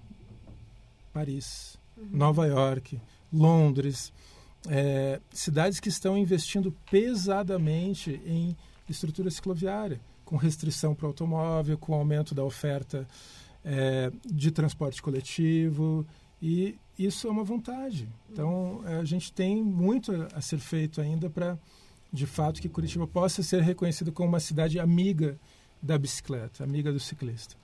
Paris, 1.11 1.78
uhum. 1.96 2.08
Nova 2.12 2.46
York, 2.46 3.00
Londres, 3.32 4.12
é, 4.68 5.20
cidades 5.32 5.80
que 5.80 5.88
estão 5.88 6.16
investindo 6.16 6.73
pesadamente 6.90 8.20
em 8.25 8.56
estrutura 8.88 9.30
cicloviária, 9.30 10.00
com 10.25 10.37
restrição 10.37 10.94
para 10.94 11.04
o 11.04 11.08
automóvel, 11.08 11.78
com 11.78 11.94
aumento 11.94 12.35
da 12.35 12.44
oferta 12.44 13.06
é, 13.64 14.11
de 14.25 14.50
transporte 14.50 15.00
coletivo, 15.02 16.06
e 16.40 16.76
isso 16.99 17.26
é 17.26 17.30
uma 17.30 17.44
vontade. 17.44 18.08
Então, 18.30 18.80
a 18.85 19.04
gente 19.04 19.32
tem 19.32 19.62
muito 19.62 20.12
a 20.35 20.40
ser 20.40 20.58
feito 20.58 21.00
ainda 21.00 21.28
para, 21.28 21.58
de 22.12 22.26
fato, 22.26 22.61
que 22.61 22.68
Curitiba 22.68 23.06
possa 23.06 23.42
ser 23.42 23.62
reconhecida 23.62 24.12
como 24.12 24.28
uma 24.28 24.40
cidade 24.40 24.78
amiga 24.78 25.38
da 25.82 25.99
bicicleta, 25.99 26.64
amiga 26.64 26.92
do 26.92 27.00
ciclista. 27.00 27.56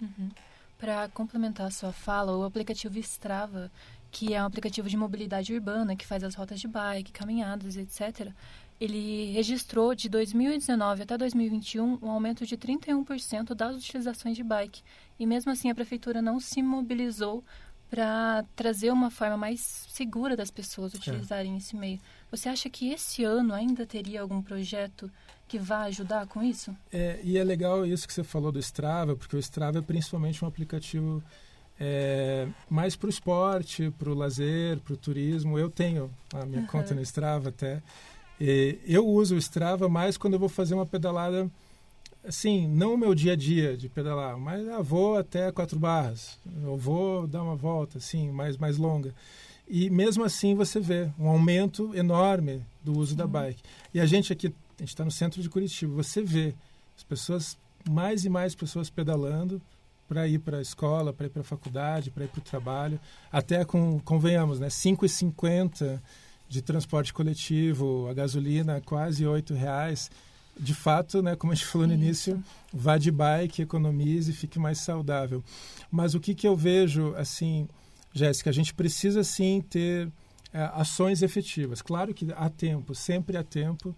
Uhum. 0.00 0.30
Para 0.78 1.08
complementar 1.08 1.66
a 1.68 1.70
sua 1.70 1.92
fala, 1.92 2.36
o 2.36 2.44
aplicativo 2.44 2.98
Strava 2.98 3.70
que 4.16 4.32
é 4.32 4.42
um 4.42 4.46
aplicativo 4.46 4.88
de 4.88 4.96
mobilidade 4.96 5.52
urbana 5.52 5.94
que 5.94 6.06
faz 6.06 6.24
as 6.24 6.34
rotas 6.34 6.58
de 6.58 6.66
bike, 6.66 7.12
caminhadas, 7.12 7.76
etc. 7.76 8.32
Ele 8.80 9.30
registrou 9.32 9.94
de 9.94 10.08
2019 10.08 11.02
até 11.02 11.18
2021 11.18 11.98
um 12.00 12.10
aumento 12.10 12.46
de 12.46 12.56
31% 12.56 13.52
das 13.52 13.76
utilizações 13.76 14.34
de 14.34 14.42
bike. 14.42 14.80
E 15.18 15.26
mesmo 15.26 15.52
assim 15.52 15.70
a 15.70 15.74
prefeitura 15.74 16.22
não 16.22 16.40
se 16.40 16.62
mobilizou 16.62 17.44
para 17.90 18.42
trazer 18.56 18.90
uma 18.90 19.10
forma 19.10 19.36
mais 19.36 19.60
segura 19.90 20.34
das 20.34 20.50
pessoas 20.50 20.94
utilizarem 20.94 21.52
é. 21.52 21.58
esse 21.58 21.76
meio. 21.76 22.00
Você 22.30 22.48
acha 22.48 22.70
que 22.70 22.90
esse 22.90 23.22
ano 23.22 23.52
ainda 23.52 23.84
teria 23.84 24.22
algum 24.22 24.40
projeto 24.40 25.10
que 25.46 25.58
vá 25.58 25.82
ajudar 25.82 26.26
com 26.26 26.42
isso? 26.42 26.74
É, 26.90 27.20
e 27.22 27.36
é 27.36 27.44
legal 27.44 27.84
isso 27.84 28.08
que 28.08 28.14
você 28.14 28.24
falou 28.24 28.50
do 28.50 28.58
Strava, 28.60 29.14
porque 29.14 29.36
o 29.36 29.38
Strava 29.38 29.80
é 29.80 29.82
principalmente 29.82 30.42
um 30.42 30.48
aplicativo 30.48 31.22
é, 31.78 32.46
mais 32.68 32.96
para 32.96 33.06
o 33.06 33.10
esporte, 33.10 33.90
para 33.98 34.10
o 34.10 34.14
lazer, 34.14 34.78
para 34.80 34.94
o 34.94 34.96
turismo. 34.96 35.58
Eu 35.58 35.70
tenho 35.70 36.10
a 36.32 36.44
minha 36.44 36.62
uhum. 36.62 36.66
conta 36.66 36.94
no 36.94 37.02
Strava 37.02 37.50
até. 37.50 37.82
E 38.40 38.78
eu 38.84 39.06
uso 39.06 39.34
o 39.34 39.38
Strava 39.38 39.88
mais 39.88 40.16
quando 40.16 40.34
eu 40.34 40.40
vou 40.40 40.48
fazer 40.48 40.74
uma 40.74 40.86
pedalada, 40.86 41.50
assim, 42.26 42.66
não 42.66 42.94
o 42.94 42.98
meu 42.98 43.14
dia 43.14 43.32
a 43.32 43.36
dia 43.36 43.76
de 43.76 43.88
pedalar, 43.88 44.38
mas 44.38 44.68
ah, 44.68 44.82
vou 44.82 45.16
até 45.16 45.50
quatro 45.52 45.78
barras, 45.78 46.38
eu 46.62 46.76
vou 46.76 47.26
dar 47.26 47.42
uma 47.42 47.56
volta, 47.56 47.98
assim, 47.98 48.30
mais, 48.30 48.56
mais 48.56 48.76
longa. 48.76 49.14
E 49.68 49.90
mesmo 49.90 50.22
assim 50.22 50.54
você 50.54 50.78
vê 50.78 51.10
um 51.18 51.28
aumento 51.28 51.94
enorme 51.94 52.62
do 52.84 52.92
uso 52.92 53.12
uhum. 53.12 53.18
da 53.18 53.26
bike. 53.26 53.62
E 53.92 54.00
a 54.00 54.06
gente 54.06 54.32
aqui, 54.32 54.48
a 54.48 54.82
gente 54.82 54.90
está 54.90 55.04
no 55.04 55.10
centro 55.10 55.42
de 55.42 55.48
Curitiba, 55.48 55.94
você 55.94 56.22
vê 56.22 56.54
as 56.96 57.02
pessoas, 57.02 57.58
mais 57.88 58.24
e 58.24 58.28
mais 58.28 58.54
pessoas 58.54 58.90
pedalando, 58.90 59.60
para 60.08 60.26
ir 60.26 60.38
para 60.38 60.58
a 60.58 60.62
escola, 60.62 61.12
para 61.12 61.26
ir 61.26 61.30
para 61.30 61.42
a 61.42 61.44
faculdade, 61.44 62.10
para 62.10 62.24
ir 62.24 62.28
para 62.28 62.38
o 62.38 62.42
trabalho. 62.42 63.00
Até 63.30 63.64
com, 63.64 63.98
convenhamos, 64.00 64.60
né, 64.60 64.68
5,50 64.68 66.00
de 66.48 66.62
transporte 66.62 67.12
coletivo, 67.12 68.08
a 68.08 68.14
gasolina 68.14 68.80
quase 68.84 69.26
oito 69.26 69.54
reais. 69.54 70.10
De 70.58 70.74
fato, 70.74 71.22
né, 71.22 71.36
como 71.36 71.52
a 71.52 71.54
gente 71.54 71.66
falou 71.66 71.86
no 71.86 71.92
Isso. 71.92 72.02
início, 72.30 72.44
vá 72.72 72.96
de 72.96 73.10
bike, 73.10 73.62
economize, 73.62 74.32
fique 74.32 74.58
mais 74.58 74.78
saudável. 74.78 75.44
Mas 75.90 76.14
o 76.14 76.20
que, 76.20 76.34
que 76.34 76.48
eu 76.48 76.56
vejo, 76.56 77.14
assim, 77.16 77.68
Jéssica, 78.12 78.48
a 78.48 78.52
gente 78.52 78.72
precisa 78.72 79.22
sim 79.22 79.60
ter 79.60 80.10
é, 80.52 80.70
ações 80.72 81.20
efetivas. 81.20 81.82
Claro 81.82 82.14
que 82.14 82.32
há 82.34 82.48
tempo, 82.48 82.94
sempre 82.94 83.36
há 83.36 83.42
tempo 83.42 83.94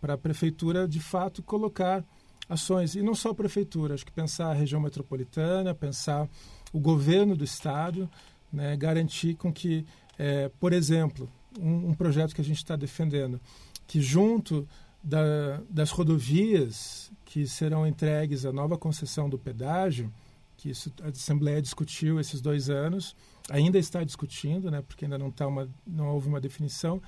para 0.00 0.14
a 0.14 0.18
prefeitura 0.18 0.88
de 0.88 1.00
fato 1.00 1.42
colocar 1.42 2.02
ações 2.48 2.94
e 2.94 3.02
não 3.02 3.14
só 3.14 3.30
a 3.30 3.34
prefeitura, 3.34 3.94
acho 3.94 4.06
que 4.06 4.12
pensar 4.12 4.50
a 4.50 4.54
região 4.54 4.80
metropolitana, 4.80 5.74
pensar 5.74 6.28
o 6.72 6.80
governo 6.80 7.36
do 7.36 7.44
estado, 7.44 8.08
né, 8.52 8.76
garantir 8.76 9.34
com 9.34 9.52
que, 9.52 9.84
é, 10.18 10.50
por 10.60 10.72
exemplo, 10.72 11.28
um, 11.58 11.90
um, 11.90 11.94
projeto 11.94 12.34
que 12.34 12.40
a 12.40 12.44
gente 12.44 12.58
está 12.58 12.76
defendendo, 12.76 13.40
que 13.86 14.00
junto 14.00 14.66
da, 15.02 15.60
das 15.68 15.90
rodovias 15.90 17.10
que 17.24 17.46
serão 17.46 17.86
entregues 17.86 18.44
à 18.44 18.52
nova 18.52 18.78
concessão 18.78 19.28
do 19.28 19.38
pedágio, 19.38 20.12
que 20.56 20.70
isso, 20.70 20.92
a 21.02 21.08
Assembleia 21.08 21.62
discutiu 21.62 22.18
esses 22.18 22.40
dois 22.40 22.68
anos, 22.68 23.14
ainda 23.48 23.78
está 23.78 24.02
discutindo, 24.02 24.70
né, 24.70 24.82
porque 24.82 25.04
ainda 25.04 25.18
não, 25.18 25.30
tá 25.30 25.46
uma, 25.46 25.68
não 25.86 26.08
houve 26.08 26.28
uma 26.28 26.40
definição, 26.40 27.00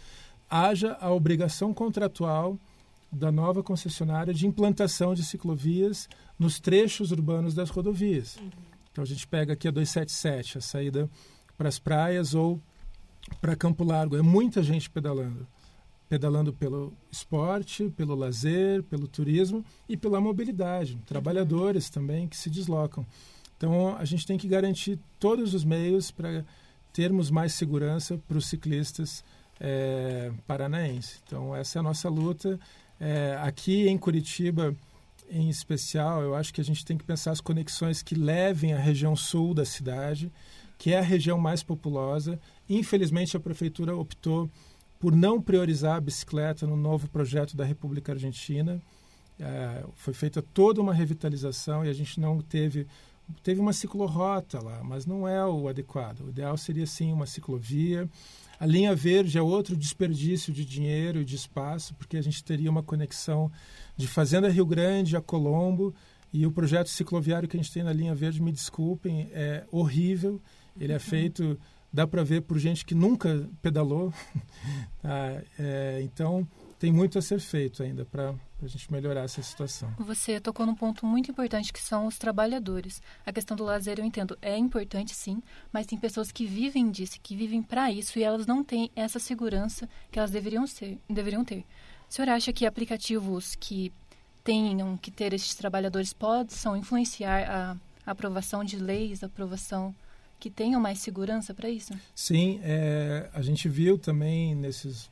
haja 0.49 0.97
a 1.01 1.11
obrigação 1.11 1.73
contratual 1.73 2.59
da 3.13 3.33
nova 3.33 3.63
concessionária 3.63 4.33
de 4.33 4.47
implantação 4.47 5.15
de 5.15 5.25
ciclovias 5.25 6.09
nos 6.39 6.61
trechos 6.61 7.11
urbanos 7.11 7.55
das 7.55 7.71
rodovias. 7.71 8.37
Uhum. 8.37 8.51
Então 8.93 9.03
a 9.03 9.07
gente 9.07 9.27
pega 9.27 9.53
aqui 9.53 9.69
a 9.69 9.71
277, 9.71 10.59
a 10.59 10.61
saída 10.61 11.11
para 11.57 11.69
as 11.69 11.79
praias 11.79 12.35
ou 12.35 12.61
para 13.41 13.57
Campo 13.57 13.85
Largo. 13.85 14.17
É 14.17 14.23
muita 14.23 14.63
gente 14.63 14.89
pedalando. 14.89 15.47
Pedalando 16.09 16.53
pelo 16.53 16.93
esporte, 17.11 17.89
pelo 17.91 18.15
lazer, 18.15 18.83
pelo 18.85 19.07
turismo 19.07 19.65
e 19.89 19.97
pela 19.97 20.21
mobilidade. 20.21 20.99
Trabalhadores 21.07 21.89
também 21.89 22.27
que 22.27 22.37
se 22.37 22.51
deslocam. 22.51 23.07
Então 23.57 23.97
a 23.97 24.05
gente 24.05 24.27
tem 24.27 24.39
que 24.39 24.49
garantir 24.49 24.99
todos 25.19 25.55
os 25.55 25.65
meios 25.65 26.11
para 26.11 26.45
termos 26.93 27.31
mais 27.31 27.53
segurança 27.53 28.19
para 28.27 28.39
os 28.39 28.47
ciclistas 28.47 29.23
é, 29.61 30.33
paranaenses. 30.47 31.23
Então 31.27 31.55
essa 31.55 31.79
é 31.79 31.81
a 31.81 31.83
nossa 31.83 32.09
luta. 32.09 32.59
É, 33.01 33.39
aqui 33.41 33.89
em 33.89 33.97
Curitiba, 33.97 34.77
em 35.31 35.49
especial, 35.49 36.23
eu 36.23 36.35
acho 36.35 36.53
que 36.53 36.61
a 36.61 36.65
gente 36.65 36.85
tem 36.85 36.99
que 36.99 37.05
pensar 37.05 37.31
as 37.31 37.41
conexões 37.41 38.03
que 38.03 38.15
levem 38.15 38.75
à 38.75 38.79
região 38.79 39.17
sul 39.17 39.55
da 39.55 39.65
cidade, 39.65 40.31
que 40.77 40.93
é 40.93 40.99
a 40.99 41.03
região 41.03 41.39
mais 41.39 41.63
populosa. 41.63 42.39
Infelizmente, 42.69 43.37
a 43.37 43.41
prefeitura 43.41 43.97
optou 43.97 44.51
por 44.99 45.17
não 45.17 45.41
priorizar 45.41 45.97
a 45.97 46.01
bicicleta 46.01 46.67
no 46.67 46.77
novo 46.77 47.09
projeto 47.09 47.57
da 47.57 47.65
República 47.65 48.13
Argentina. 48.13 48.81
É, 49.39 49.85
foi 49.95 50.13
feita 50.13 50.43
toda 50.43 50.81
uma 50.81 50.93
revitalização 50.93 51.85
e 51.85 51.89
a 51.89 51.93
gente 51.95 52.21
não 52.21 52.43
teve 52.43 52.87
teve 53.45 53.61
uma 53.61 53.73
ciclorrota 53.73 54.61
lá, 54.61 54.83
mas 54.83 55.07
não 55.07 55.27
é 55.27 55.47
o 55.47 55.69
adequado. 55.69 56.23
O 56.23 56.29
ideal 56.31 56.57
seria 56.57 56.87
sim 56.87 57.13
uma 57.13 57.27
ciclovia. 57.27 58.09
A 58.61 58.67
linha 58.67 58.95
verde 58.95 59.39
é 59.39 59.43
outro 59.43 59.75
desperdício 59.75 60.53
de 60.53 60.67
dinheiro 60.67 61.23
e 61.23 61.25
de 61.25 61.35
espaço, 61.35 61.95
porque 61.95 62.19
a 62.19 62.23
gente 62.23 62.45
teria 62.45 62.71
uma 62.71 62.83
conexão 62.83 63.51
de 63.97 64.07
Fazenda 64.07 64.51
Rio 64.51 64.67
Grande 64.67 65.17
a 65.17 65.21
Colombo 65.23 65.95
e 66.31 66.47
o 66.47 66.53
projeto 66.53 66.91
cicloviário 66.91 67.49
que 67.49 67.57
a 67.57 67.61
gente 67.61 67.73
tem 67.73 67.83
na 67.83 67.93
linha 67.93 68.15
verde, 68.15 68.43
me 68.43 68.53
desculpem, 68.53 69.31
é 69.33 69.65
horrível. 69.73 70.43
Ele 70.79 70.93
é 70.93 70.97
uhum. 70.97 71.01
feito, 71.01 71.59
dá 71.91 72.07
para 72.07 72.23
ver 72.23 72.43
por 72.43 72.59
gente 72.59 72.85
que 72.85 72.95
nunca 72.95 73.49
pedalou. 73.63 74.13
tá? 75.01 75.43
é, 75.59 76.01
então, 76.03 76.47
tem 76.81 76.91
muito 76.91 77.19
a 77.19 77.23
ser 77.23 77.39
feito 77.39 77.83
ainda 77.83 78.07
para 78.07 78.35
a 78.63 78.67
gente 78.67 78.91
melhorar 78.91 79.21
essa 79.21 79.43
situação. 79.43 79.93
Você 79.99 80.41
tocou 80.41 80.65
num 80.65 80.75
ponto 80.75 81.05
muito 81.05 81.31
importante 81.31 81.75
que 81.75 81.79
são 81.79 82.07
os 82.07 82.17
trabalhadores. 82.17 83.03
A 83.25 83.31
questão 83.31 83.55
do 83.55 83.65
lazer, 83.65 83.99
eu 83.99 84.05
entendo, 84.05 84.37
é 84.41 84.57
importante 84.57 85.15
sim, 85.15 85.43
mas 85.71 85.85
tem 85.85 85.99
pessoas 85.99 86.33
que 86.33 86.47
vivem 86.47 86.91
disso, 86.91 87.21
que 87.23 87.37
vivem 87.37 87.63
para 87.63 87.93
isso 87.93 88.19
e 88.19 88.23
elas 88.23 88.47
não 88.47 88.65
têm 88.65 88.91
essa 88.97 89.19
segurança 89.19 89.87
que 90.11 90.19
elas 90.19 90.31
deveriam, 90.31 90.67
ser, 90.67 90.99
deveriam 91.09 91.45
ter. 91.45 91.67
O 92.09 92.13
senhor 92.15 92.31
acha 92.31 92.51
que 92.51 92.65
aplicativos 92.65 93.55
que 93.55 93.93
tenham 94.43 94.97
que 94.97 95.11
ter 95.11 95.35
esses 95.35 95.55
trabalhadores 95.55 96.15
possam 96.15 96.75
influenciar 96.75 97.77
a, 98.07 98.11
aprovação 98.11 98.65
de 98.65 98.77
leis, 98.79 99.23
a 99.23 99.27
aprovação 99.27 99.95
que 100.39 100.49
tenham 100.49 100.81
mais 100.81 100.99
segurança 101.01 101.53
para 101.53 101.69
isso? 101.69 101.93
Sim, 102.15 102.59
é, 102.63 103.29
a 103.35 103.43
gente 103.43 103.69
viu 103.69 103.99
também 103.99 104.55
nesses 104.55 105.11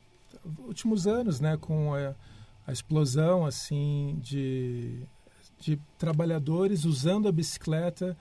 últimos 0.58 1.06
anos, 1.06 1.40
né, 1.40 1.56
com 1.56 1.94
a, 1.94 2.14
a 2.66 2.72
explosão 2.72 3.44
assim 3.44 4.18
de, 4.22 5.02
de 5.60 5.78
trabalhadores 5.98 6.84
usando 6.84 7.28
a 7.28 7.32
bicicleta 7.32 8.16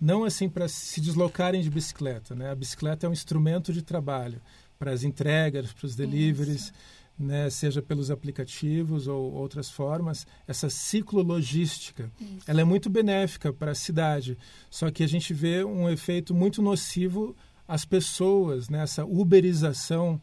não 0.00 0.24
assim 0.24 0.48
para 0.48 0.68
se 0.68 1.00
deslocarem 1.00 1.62
de 1.62 1.70
bicicleta, 1.70 2.34
né? 2.34 2.50
A 2.50 2.54
bicicleta 2.54 3.06
é 3.06 3.08
um 3.08 3.12
instrumento 3.12 3.72
de 3.72 3.82
trabalho 3.82 4.40
para 4.78 4.92
as 4.92 5.02
entregas, 5.02 5.72
para 5.72 5.86
os 5.86 5.96
deliveries, 5.96 6.72
né? 7.18 7.48
seja 7.48 7.80
pelos 7.80 8.10
aplicativos 8.10 9.08
ou 9.08 9.32
outras 9.32 9.70
formas. 9.70 10.26
Essa 10.46 10.68
ciclologística, 10.68 12.10
Isso. 12.20 12.44
ela 12.46 12.60
é 12.60 12.64
muito 12.64 12.90
benéfica 12.90 13.52
para 13.52 13.70
a 13.70 13.74
cidade, 13.74 14.36
só 14.70 14.90
que 14.90 15.02
a 15.02 15.08
gente 15.08 15.32
vê 15.32 15.64
um 15.64 15.88
efeito 15.88 16.34
muito 16.34 16.60
nocivo 16.60 17.34
às 17.66 17.84
pessoas, 17.84 18.68
né? 18.68 18.82
Essa 18.82 19.04
uberização 19.04 20.20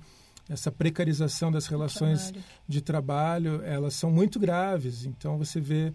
essa 0.50 0.72
precarização 0.72 1.52
das 1.52 1.68
relações 1.68 2.24
trabalho. 2.24 2.46
de 2.68 2.82
trabalho, 2.82 3.62
elas 3.64 3.94
são 3.94 4.12
muito 4.12 4.40
graves. 4.40 5.06
Então 5.06 5.38
você 5.38 5.60
vê, 5.60 5.94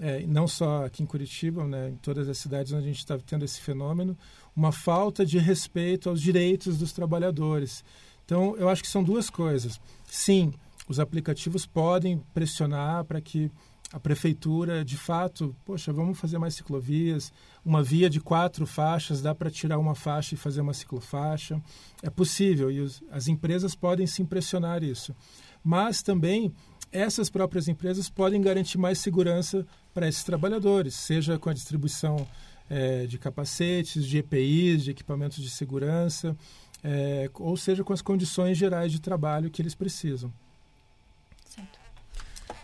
é, 0.00 0.20
não 0.26 0.48
só 0.48 0.86
aqui 0.86 1.02
em 1.02 1.06
Curitiba, 1.06 1.64
né, 1.66 1.90
em 1.90 1.96
todas 1.96 2.28
as 2.28 2.38
cidades 2.38 2.72
onde 2.72 2.84
a 2.84 2.88
gente 2.88 2.98
está 2.98 3.18
tendo 3.18 3.44
esse 3.44 3.60
fenômeno, 3.60 4.16
uma 4.56 4.72
falta 4.72 5.24
de 5.24 5.38
respeito 5.38 6.08
aos 6.08 6.20
direitos 6.20 6.78
dos 6.78 6.92
trabalhadores. 6.92 7.84
Então 8.24 8.56
eu 8.56 8.68
acho 8.68 8.82
que 8.82 8.88
são 8.88 9.02
duas 9.02 9.28
coisas. 9.28 9.80
Sim, 10.06 10.52
os 10.88 10.98
aplicativos 10.98 11.66
podem 11.66 12.22
pressionar 12.34 13.04
para 13.04 13.20
que 13.20 13.50
a 13.92 13.98
prefeitura, 13.98 14.84
de 14.84 14.96
fato, 14.96 15.54
poxa, 15.64 15.92
vamos 15.92 16.18
fazer 16.18 16.38
mais 16.38 16.54
ciclovias, 16.54 17.32
uma 17.64 17.82
via 17.82 18.08
de 18.08 18.20
quatro 18.20 18.64
faixas, 18.64 19.20
dá 19.20 19.34
para 19.34 19.50
tirar 19.50 19.78
uma 19.78 19.96
faixa 19.96 20.34
e 20.34 20.38
fazer 20.38 20.60
uma 20.60 20.72
ciclofaixa. 20.72 21.60
É 22.02 22.08
possível 22.08 22.70
e 22.70 22.80
os, 22.80 23.02
as 23.10 23.26
empresas 23.26 23.74
podem 23.74 24.06
se 24.06 24.22
impressionar 24.22 24.84
isso. 24.84 25.14
Mas 25.62 26.02
também 26.02 26.52
essas 26.92 27.28
próprias 27.28 27.66
empresas 27.66 28.08
podem 28.08 28.40
garantir 28.40 28.78
mais 28.78 28.98
segurança 28.98 29.66
para 29.92 30.08
esses 30.08 30.22
trabalhadores, 30.22 30.94
seja 30.94 31.38
com 31.38 31.50
a 31.50 31.54
distribuição 31.54 32.26
é, 32.68 33.06
de 33.06 33.18
capacetes, 33.18 34.06
de 34.06 34.18
EPIs, 34.18 34.84
de 34.84 34.92
equipamentos 34.92 35.42
de 35.42 35.50
segurança, 35.50 36.36
é, 36.82 37.28
ou 37.34 37.56
seja 37.56 37.82
com 37.82 37.92
as 37.92 38.02
condições 38.02 38.56
gerais 38.56 38.92
de 38.92 39.00
trabalho 39.00 39.50
que 39.50 39.60
eles 39.60 39.74
precisam. 39.74 40.32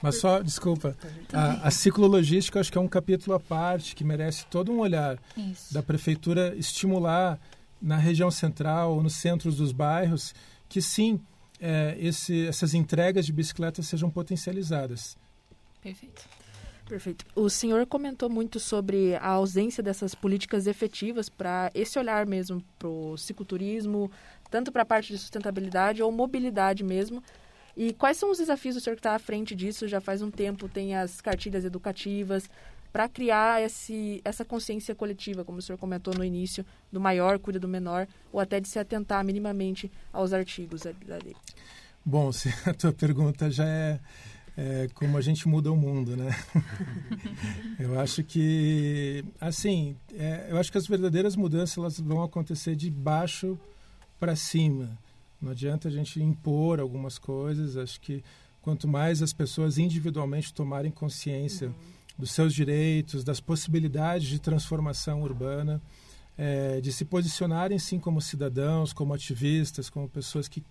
Mas 0.02 0.16
só, 0.20 0.40
desculpa, 0.40 0.96
a, 1.32 1.68
a 1.68 1.70
ciclologística 1.70 2.60
acho 2.60 2.70
que 2.70 2.78
é 2.78 2.80
um 2.80 2.88
capítulo 2.88 3.34
à 3.36 3.40
parte 3.40 3.94
que 3.94 4.04
merece 4.04 4.46
todo 4.46 4.72
um 4.72 4.78
olhar 4.78 5.18
Isso. 5.36 5.72
da 5.72 5.82
prefeitura 5.82 6.54
estimular 6.56 7.38
na 7.80 7.96
região 7.96 8.30
central 8.30 8.94
ou 8.94 9.02
nos 9.02 9.14
centros 9.14 9.56
dos 9.56 9.72
bairros 9.72 10.34
que 10.68 10.82
sim, 10.82 11.20
é, 11.60 11.96
esse, 11.98 12.46
essas 12.46 12.74
entregas 12.74 13.26
de 13.26 13.32
bicicletas 13.32 13.86
sejam 13.86 14.10
potencializadas. 14.10 15.16
Perfeito. 15.82 16.24
Perfeito. 16.88 17.24
O 17.34 17.50
senhor 17.50 17.84
comentou 17.86 18.30
muito 18.30 18.60
sobre 18.60 19.16
a 19.16 19.28
ausência 19.28 19.82
dessas 19.82 20.14
políticas 20.14 20.68
efetivas 20.68 21.28
para 21.28 21.70
esse 21.74 21.98
olhar 21.98 22.24
mesmo 22.26 22.62
para 22.78 22.88
o 22.88 23.16
cicloturismo, 23.16 24.10
tanto 24.50 24.70
para 24.70 24.82
a 24.82 24.86
parte 24.86 25.12
de 25.12 25.18
sustentabilidade 25.18 26.00
ou 26.00 26.12
mobilidade 26.12 26.84
mesmo, 26.84 27.22
e 27.76 27.92
quais 27.92 28.16
são 28.16 28.30
os 28.30 28.38
desafios 28.38 28.74
do 28.74 28.80
senhor 28.80 28.96
que 28.96 29.00
está 29.00 29.14
à 29.14 29.18
frente 29.18 29.54
disso? 29.54 29.86
Já 29.86 30.00
faz 30.00 30.22
um 30.22 30.30
tempo, 30.30 30.68
tem 30.68 30.96
as 30.96 31.20
cartilhas 31.20 31.64
educativas, 31.64 32.48
para 32.96 33.10
criar 33.10 33.62
esse, 33.62 34.22
essa 34.24 34.42
consciência 34.42 34.94
coletiva, 34.94 35.44
como 35.44 35.58
o 35.58 35.62
senhor 35.62 35.76
comentou 35.76 36.14
no 36.14 36.24
início, 36.24 36.64
do 36.90 36.98
maior 36.98 37.38
cuida 37.38 37.60
do 37.60 37.68
menor, 37.68 38.08
ou 38.32 38.40
até 38.40 38.58
de 38.58 38.66
se 38.66 38.78
atentar 38.78 39.22
minimamente 39.22 39.92
aos 40.10 40.32
artigos 40.32 40.84
da 41.06 41.16
lei. 41.22 41.36
Bom, 42.02 42.30
a 42.64 42.72
tua 42.72 42.94
pergunta 42.94 43.50
já 43.50 43.66
é, 43.66 44.00
é 44.56 44.88
como 44.94 45.18
a 45.18 45.20
gente 45.20 45.46
muda 45.46 45.70
o 45.70 45.76
mundo, 45.76 46.16
né? 46.16 46.34
eu 47.78 48.00
acho 48.00 48.24
que, 48.24 49.22
assim, 49.38 49.94
é, 50.14 50.46
eu 50.48 50.56
acho 50.56 50.72
que 50.72 50.78
as 50.78 50.86
verdadeiras 50.86 51.36
mudanças 51.36 51.76
elas 51.76 52.00
vão 52.00 52.22
acontecer 52.22 52.74
de 52.74 52.90
baixo 52.90 53.58
para 54.18 54.34
cima. 54.34 54.96
Não 55.40 55.52
adianta 55.52 55.88
a 55.88 55.90
gente 55.90 56.22
impor 56.22 56.80
algumas 56.80 57.18
coisas. 57.18 57.76
Acho 57.76 58.00
que 58.00 58.22
quanto 58.62 58.88
mais 58.88 59.22
as 59.22 59.32
pessoas 59.32 59.78
individualmente 59.78 60.52
tomarem 60.52 60.90
consciência 60.90 61.68
uhum. 61.68 61.74
dos 62.18 62.32
seus 62.32 62.54
direitos, 62.54 63.22
das 63.22 63.40
possibilidades 63.40 64.28
de 64.28 64.40
transformação 64.40 65.22
urbana, 65.22 65.80
é, 66.36 66.80
de 66.80 66.92
se 66.92 67.04
posicionarem 67.04 67.78
sim 67.78 67.98
como 67.98 68.20
cidadãos, 68.20 68.92
como 68.92 69.14
ativistas, 69.14 69.88
como 69.88 70.08
pessoas 70.08 70.48
que 70.48 70.62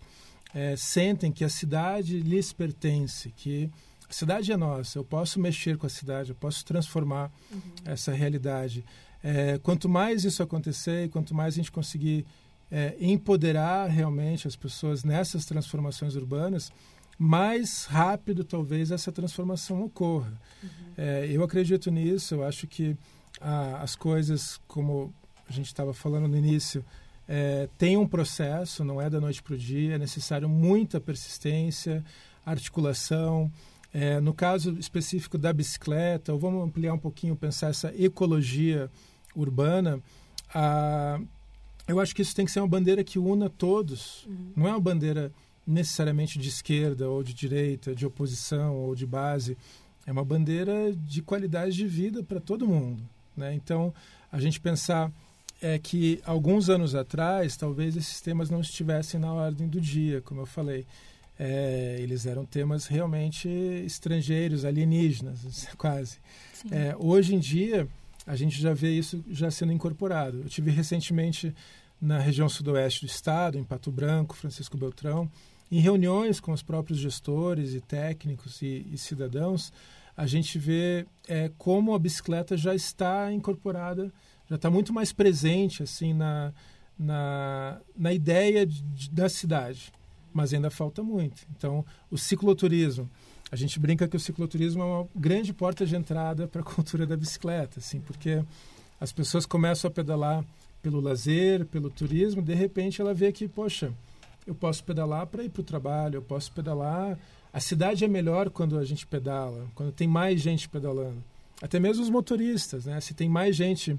é, 0.54 0.76
sentem 0.76 1.32
que 1.32 1.44
a 1.44 1.50
cidade 1.50 2.20
lhes 2.20 2.54
pertence, 2.54 3.32
que 3.32 3.70
a 4.10 4.14
cidade 4.14 4.52
é 4.52 4.58
nossa, 4.58 5.00
eu 5.00 5.04
posso 5.04 5.40
mexer 5.40 5.78
com 5.78 5.88
a 5.88 5.90
cidade, 5.90 6.30
eu 6.30 6.36
posso 6.36 6.64
transformar 6.64 7.32
uhum. 7.52 7.60
essa 7.86 8.14
realidade. 8.14 8.86
É, 9.24 9.58
quanto 9.58 9.90
mais 9.90 10.24
isso 10.24 10.44
acontecer, 10.44 11.10
quanto 11.10 11.34
mais 11.34 11.56
a 11.56 11.58
gente 11.58 11.72
conseguir 11.72 12.26
é, 12.76 12.94
empoderar 13.00 13.90
realmente 13.90 14.50
as 14.50 14.56
pessoas 14.58 15.06
nessas 15.06 15.46
transformações 15.46 16.14
urbanas, 16.14 16.74
mais 17.18 17.86
rápido 17.86 18.44
talvez 18.44 18.92
essa 18.92 19.14
transformação 19.14 19.82
ocorra. 19.82 20.34
Uhum. 20.62 20.70
É, 20.98 21.26
eu 21.32 21.42
acredito 21.42 21.90
nisso, 21.90 22.36
eu 22.36 22.44
acho 22.44 22.68
que 22.68 22.98
as 23.82 23.96
coisas, 23.96 24.60
como 24.68 25.14
a 25.48 25.54
gente 25.54 25.68
estava 25.68 25.94
falando 25.94 26.28
no 26.28 26.36
início, 26.36 26.84
é, 27.26 27.70
tem 27.78 27.96
um 27.96 28.08
processo, 28.08 28.84
não 28.84 29.02
é 29.02 29.10
da 29.10 29.22
noite 29.22 29.42
para 29.42 29.54
o 29.54 29.58
dia, 29.58 29.96
é 29.96 29.98
necessário 29.98 30.50
muita 30.50 31.00
persistência, 31.00 32.04
articulação. 32.46 33.50
É, 33.94 34.20
no 34.20 34.34
caso 34.34 34.78
específico 34.78 35.38
da 35.38 35.54
bicicleta, 35.54 36.34
ou 36.34 36.40
vamos 36.40 36.62
ampliar 36.66 36.94
um 36.94 37.00
pouquinho, 37.00 37.38
pensar 37.38 37.70
essa 37.70 37.94
ecologia 37.98 38.90
urbana, 39.34 40.02
eu 41.88 42.00
acho 42.00 42.16
que 42.16 42.22
isso 42.22 42.36
tem 42.36 42.46
que 42.46 42.52
ser 42.52 42.60
uma 42.60 42.68
bandeira 42.68 43.04
que 43.04 43.20
una 43.20 43.50
todos, 43.50 44.26
uhum. 44.26 44.52
não 44.56 44.68
é 44.68 44.72
uma 44.72 44.80
bandeira 44.80 45.32
necessariamente 45.66 46.38
de 46.38 46.50
esquerda 46.50 47.10
ou 47.10 47.24
de 47.24 47.34
direita, 47.34 47.96
de 47.96 48.06
oposição 48.06 48.76
ou 48.76 48.96
de 48.96 49.06
base. 49.06 49.58
É 50.06 50.12
uma 50.12 50.24
bandeira 50.24 50.94
de 50.94 51.22
qualidade 51.22 51.76
de 51.76 51.88
vida 51.88 52.24
para 52.24 52.40
todo 52.40 52.68
mundo. 52.68 53.04
Né? 53.36 53.54
Então, 53.54 53.94
a 54.32 54.40
gente 54.40 54.60
pensar 54.60 55.12
é 55.62 55.80
que 55.80 56.22
alguns 56.26 56.70
anos 56.70 56.94
atrás, 56.94 57.56
talvez 57.56 57.96
esses 57.96 58.22
temas 58.22 58.50
não 58.50 58.62
estivessem 58.62 59.20
na 59.20 59.34
ordem 59.34 59.68
do 59.68 59.80
dia, 59.80 60.22
como 60.22 60.42
eu 60.42 60.46
falei. 60.46 60.86
É, 61.38 61.98
eles 62.00 62.26
eram 62.26 62.46
temas 62.46 62.86
realmente 62.86 63.50
estrangeiros, 63.86 64.64
alienígenas, 64.64 65.68
quase. 65.78 66.18
É, 66.72 66.96
hoje 66.98 67.36
em 67.36 67.40
dia, 67.40 67.88
a 68.26 68.36
gente 68.36 68.60
já 68.60 68.74
vê 68.74 68.92
isso 68.92 69.24
já 69.30 69.52
sendo 69.52 69.72
incorporado. 69.72 70.42
Eu 70.42 70.50
tive 70.50 70.72
recentemente 70.72 71.54
na 72.02 72.20
região 72.20 72.50
sudoeste 72.50 73.06
do 73.06 73.10
estado, 73.10 73.58
em 73.58 73.64
Pato 73.64 73.92
Branco, 73.92 74.36
Francisco 74.36 74.78
Beltrão, 74.78 75.30
em 75.72 75.80
reuniões 75.80 76.40
com 76.40 76.52
os 76.52 76.62
próprios 76.62 77.00
gestores 77.00 77.74
e 77.74 77.82
técnicos 77.82 78.62
e, 78.62 78.86
e 78.92 78.98
cidadãos, 78.98 79.72
a 80.16 80.26
gente 80.26 80.58
vê 80.58 81.06
é, 81.28 81.52
como 81.58 81.94
a 81.94 82.00
bicicleta 82.00 82.56
já 82.56 82.74
está 82.74 83.32
incorporada, 83.34 84.12
já 84.50 84.56
está 84.56 84.70
muito 84.70 84.94
mais 84.94 85.12
presente 85.12 85.84
assim 85.84 86.14
na, 86.14 86.54
na, 86.98 87.82
na 87.96 88.14
ideia 88.14 88.66
de, 88.66 89.10
da 89.10 89.28
cidade, 89.28 89.92
mas 90.34 90.54
ainda 90.54 90.70
falta 90.70 91.04
muito. 91.04 91.46
Então, 91.56 91.86
o 92.10 92.18
cicloturismo, 92.18 93.10
a 93.52 93.56
gente 93.56 93.80
brinca 93.80 94.08
que 94.08 94.18
o 94.18 94.20
cicloturismo 94.20 94.82
é 94.82 94.86
uma 94.86 95.08
grande 95.16 95.54
porta 95.54 95.86
de 95.86 95.96
entrada 95.96 96.48
para 96.48 96.62
a 96.62 96.64
cultura 96.64 97.06
da 97.06 97.16
bicicleta, 97.16 97.80
assim, 97.80 98.00
porque 98.00 98.44
as 99.00 99.12
pessoas 99.12 99.46
começam 99.46 99.88
a 99.90 99.92
pedalar 99.92 100.44
pelo 100.82 101.00
lazer, 101.00 101.66
pelo 101.66 101.90
turismo, 101.90 102.42
de 102.42 102.54
repente 102.54 103.02
ela 103.02 103.14
vê 103.14 103.32
que, 103.32 103.48
poxa, 103.48 103.92
eu 104.46 104.54
posso 104.54 104.84
pedalar 104.84 105.26
para 105.28 105.44
ir 105.44 105.50
para 105.50 105.62
o 105.62 105.64
trabalho, 105.64 106.18
eu 106.18 106.22
posso 106.22 106.52
pedalar. 106.52 107.18
A 107.52 107.60
cidade 107.60 108.06
é 108.06 108.08
melhor 108.08 108.50
quando 108.50 108.78
a 108.78 108.86
gente 108.86 109.06
pedala, 109.08 109.68
quando 109.74 109.92
tem 109.92 110.08
mais 110.08 110.42
gente 110.42 110.70
pedalando. 110.70 111.24
Até 111.62 111.80
mesmo 111.80 112.04
os 112.04 112.10
motoristas, 112.10 112.86
né? 112.86 113.00
Se 113.02 113.14
tem 113.14 113.28
mais 113.28 113.56
gente 113.56 113.98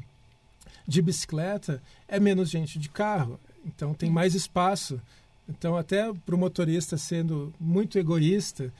de 0.87 1.02
bicicleta, 1.02 1.82
é 2.06 2.20
menos 2.20 2.50
gente 2.50 2.78
de 2.78 2.88
carro. 2.88 3.40
Então 3.64 3.92
tem 3.92 4.11
mais 4.11 4.35
espaço. 4.35 5.00
Então 5.48 5.76
até 5.76 6.12
para 6.12 6.35
o 6.35 6.38
motorista 6.38 6.96
sendo 6.96 7.52
muito 7.59 7.98
egoísta, 7.98 8.72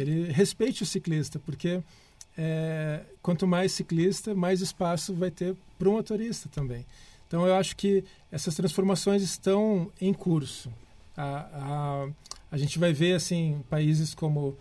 ele 0.00 0.32
respeite 0.32 0.82
o 0.82 0.86
ciclista, 0.86 1.38
porque 1.38 1.82
é, 2.36 3.02
quanto 3.22 3.46
mais 3.46 3.72
ciclista, 3.72 4.34
mais 4.34 4.60
espaço 4.60 5.14
vai 5.14 5.30
ter 5.30 5.54
para 5.78 5.88
o 5.88 5.92
motorista 5.92 6.48
também. 6.48 6.86
Então 7.26 7.46
eu 7.46 7.54
acho 7.54 7.76
que 7.76 8.04
essas 8.32 8.54
transformações 8.54 9.22
estão 9.22 9.90
em 10.00 10.12
curso. 10.12 10.72
A, 11.16 11.46
a, 11.52 12.08
a 12.50 12.56
gente 12.56 12.78
vai 12.78 12.92
ver 12.92 13.14
assim 13.14 13.62
países 13.68 14.14
como 14.14 14.56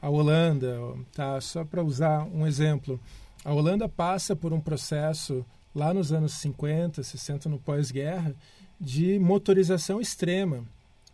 a 0.00 0.08
Holanda, 0.08 0.78
tá? 1.12 1.40
Só 1.40 1.64
para 1.64 1.82
usar 1.82 2.24
um 2.24 2.46
exemplo, 2.46 3.00
a 3.44 3.52
Holanda 3.52 3.88
passa 3.88 4.36
por 4.36 4.52
um 4.52 4.60
processo 4.60 5.44
lá 5.74 5.92
nos 5.92 6.12
anos 6.12 6.34
50, 6.34 7.02
60, 7.02 7.48
no 7.48 7.58
pós-guerra, 7.58 8.34
de 8.80 9.18
motorização 9.18 10.00
extrema, 10.00 10.64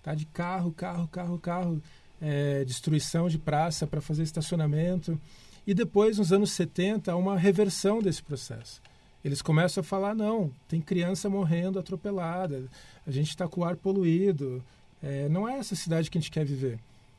tá? 0.03 0.15
De 0.15 0.27
carro, 0.27 0.71
carro, 0.73 1.09
carro, 1.09 1.39
carro, 1.39 1.83
é, 2.21 2.65
destruição 2.65 3.29
de 3.29 3.39
praça 3.39 3.87
para 3.87 4.01
fazer 4.01 4.23
estacionamento. 4.23 5.19
E 5.67 5.75
depois, 5.75 6.19
nos 6.19 6.33
anos 6.33 6.53
70, 6.53 7.13
há 7.13 7.17
uma 7.17 7.37
reversão 7.37 8.01
desse 8.01 8.23
processo. 8.23 8.81
Eles 9.25 9.43
começam 9.43 9.81
a 9.81 9.85
falar: 9.85 10.15
não, 10.15 10.51
tem 10.69 10.81
criança 10.81 11.29
morrendo 11.29 11.79
atropelada, 11.79 12.65
a 13.07 13.11
gente 13.11 13.29
está 13.29 13.47
com 13.47 13.61
o 13.61 13.65
ar 13.65 13.77
poluído, 13.77 14.63
é, 15.03 15.29
não 15.29 15.49
é 15.49 15.59
essa 15.59 15.75
cidade 15.75 16.11
que 16.11 16.19
a 16.19 16.21
gente 16.21 16.31
quer 16.31 16.45
viver. 16.45 16.79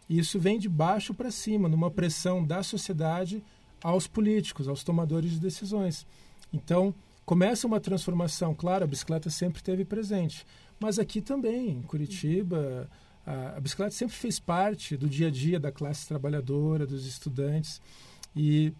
E 0.10 0.20
isso 0.20 0.40
vem 0.40 0.60
de 0.60 0.68
baixo 0.68 1.14
para 1.14 1.32
cima, 1.32 1.70
numa 1.70 1.90
pressão 1.90 2.44
da 2.44 2.64
sociedade 2.64 3.42
aos 3.84 4.08
políticos, 4.08 4.68
aos 4.68 4.84
tomadores 4.84 5.32
de 5.32 5.40
decisões. 5.40 6.06
Então, 6.52 6.94
começa 7.26 7.66
uma 7.66 7.80
transformação. 7.80 8.54
Claro, 8.54 8.84
a 8.84 8.88
bicicleta 8.88 9.30
sempre 9.30 9.60
esteve 9.60 9.86
presente, 9.86 10.46
mas 10.80 11.00
aqui 11.00 11.22
também, 11.22 11.70
em 11.70 11.82
Curitiba, 11.84 12.90
a, 13.26 13.60
bicicleta 13.60 13.92
sempre 13.92 14.16
fez 14.16 14.40
parte 14.40 14.98
do 14.98 15.08
dia 15.08 15.28
a 15.28 15.32
dia 15.32 15.60
da 15.60 15.72
classe 15.72 16.08
trabalhadora, 16.08 16.86
dos 16.86 17.06
estudantes, 17.06 17.82
e 18.36 18.74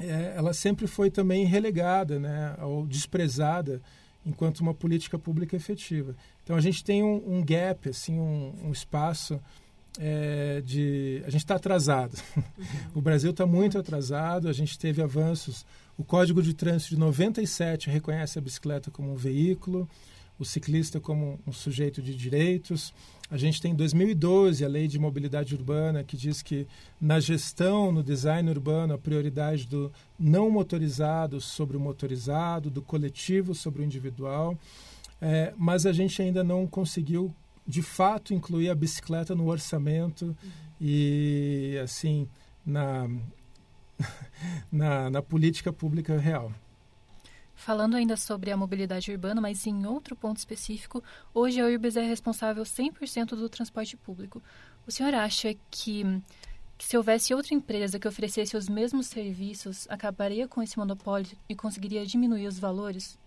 é, 0.00 0.34
ela 0.36 0.52
sempre 0.52 0.86
foi 0.86 1.10
também 1.10 1.44
relegada, 1.44 2.18
né, 2.18 2.56
ou 2.60 2.86
desprezada 2.86 3.80
enquanto 4.24 4.60
uma 4.60 4.74
política 4.74 5.18
pública 5.18 5.56
efetiva. 5.56 6.14
Então 6.44 6.56
a 6.56 6.60
gente 6.60 6.84
tem 6.84 7.02
um, 7.02 7.38
um 7.38 7.44
gap, 7.44 7.88
assim, 7.88 8.18
um, 8.18 8.54
um 8.64 8.72
espaço 8.72 9.40
é, 9.98 10.60
de. 10.64 11.22
A 11.26 11.30
gente 11.30 11.42
está 11.42 11.56
atrasado. 11.56 12.16
O 12.94 13.00
Brasil 13.00 13.30
está 13.30 13.46
muito 13.46 13.78
atrasado, 13.78 14.48
a 14.48 14.52
gente 14.52 14.78
teve 14.78 15.00
avanços. 15.02 15.64
O 15.96 16.04
Código 16.04 16.42
de 16.42 16.54
Trânsito 16.54 16.94
de 16.94 17.00
97 17.00 17.88
reconhece 17.90 18.38
a 18.38 18.42
bicicleta 18.42 18.90
como 18.90 19.12
um 19.12 19.16
veículo, 19.16 19.88
o 20.40 20.44
ciclista 20.44 20.98
como 20.98 21.38
um 21.46 21.52
sujeito 21.52 22.00
de 22.00 22.16
direitos. 22.16 22.94
A 23.30 23.36
gente 23.36 23.60
tem 23.60 23.72
em 23.72 23.76
2012 23.76 24.64
a 24.64 24.68
Lei 24.68 24.88
de 24.88 24.98
Mobilidade 24.98 25.54
Urbana, 25.54 26.02
que 26.02 26.16
diz 26.16 26.40
que 26.40 26.66
na 26.98 27.20
gestão, 27.20 27.92
no 27.92 28.02
design 28.02 28.48
urbano, 28.48 28.94
a 28.94 28.98
prioridade 28.98 29.66
do 29.66 29.92
não 30.18 30.50
motorizado 30.50 31.42
sobre 31.42 31.76
o 31.76 31.80
motorizado, 31.80 32.70
do 32.70 32.80
coletivo 32.80 33.54
sobre 33.54 33.82
o 33.82 33.84
individual. 33.84 34.58
É, 35.20 35.52
mas 35.58 35.84
a 35.84 35.92
gente 35.92 36.20
ainda 36.22 36.42
não 36.42 36.66
conseguiu, 36.66 37.32
de 37.66 37.82
fato, 37.82 38.32
incluir 38.32 38.70
a 38.70 38.74
bicicleta 38.74 39.34
no 39.34 39.46
orçamento 39.46 40.24
uhum. 40.24 40.36
e, 40.80 41.78
assim, 41.84 42.26
na, 42.64 43.06
na, 44.72 45.10
na 45.10 45.20
política 45.20 45.70
pública 45.70 46.18
real. 46.18 46.50
Falando 47.60 47.94
ainda 47.94 48.16
sobre 48.16 48.50
a 48.50 48.56
mobilidade 48.56 49.12
urbana, 49.12 49.38
mas 49.38 49.66
em 49.66 49.84
outro 49.84 50.16
ponto 50.16 50.38
específico, 50.38 51.04
hoje 51.34 51.60
a 51.60 51.66
Urbis 51.66 51.94
é 51.94 52.00
responsável 52.00 52.62
100% 52.62 53.36
do 53.36 53.50
transporte 53.50 53.98
público. 53.98 54.42
O 54.86 54.90
senhor 54.90 55.12
acha 55.12 55.54
que, 55.70 56.22
que, 56.78 56.86
se 56.86 56.96
houvesse 56.96 57.34
outra 57.34 57.54
empresa 57.54 57.98
que 57.98 58.08
oferecesse 58.08 58.56
os 58.56 58.66
mesmos 58.66 59.08
serviços, 59.08 59.86
acabaria 59.90 60.48
com 60.48 60.62
esse 60.62 60.78
monopólio 60.78 61.36
e 61.50 61.54
conseguiria 61.54 62.06
diminuir 62.06 62.46
os 62.46 62.58
valores? 62.58 63.18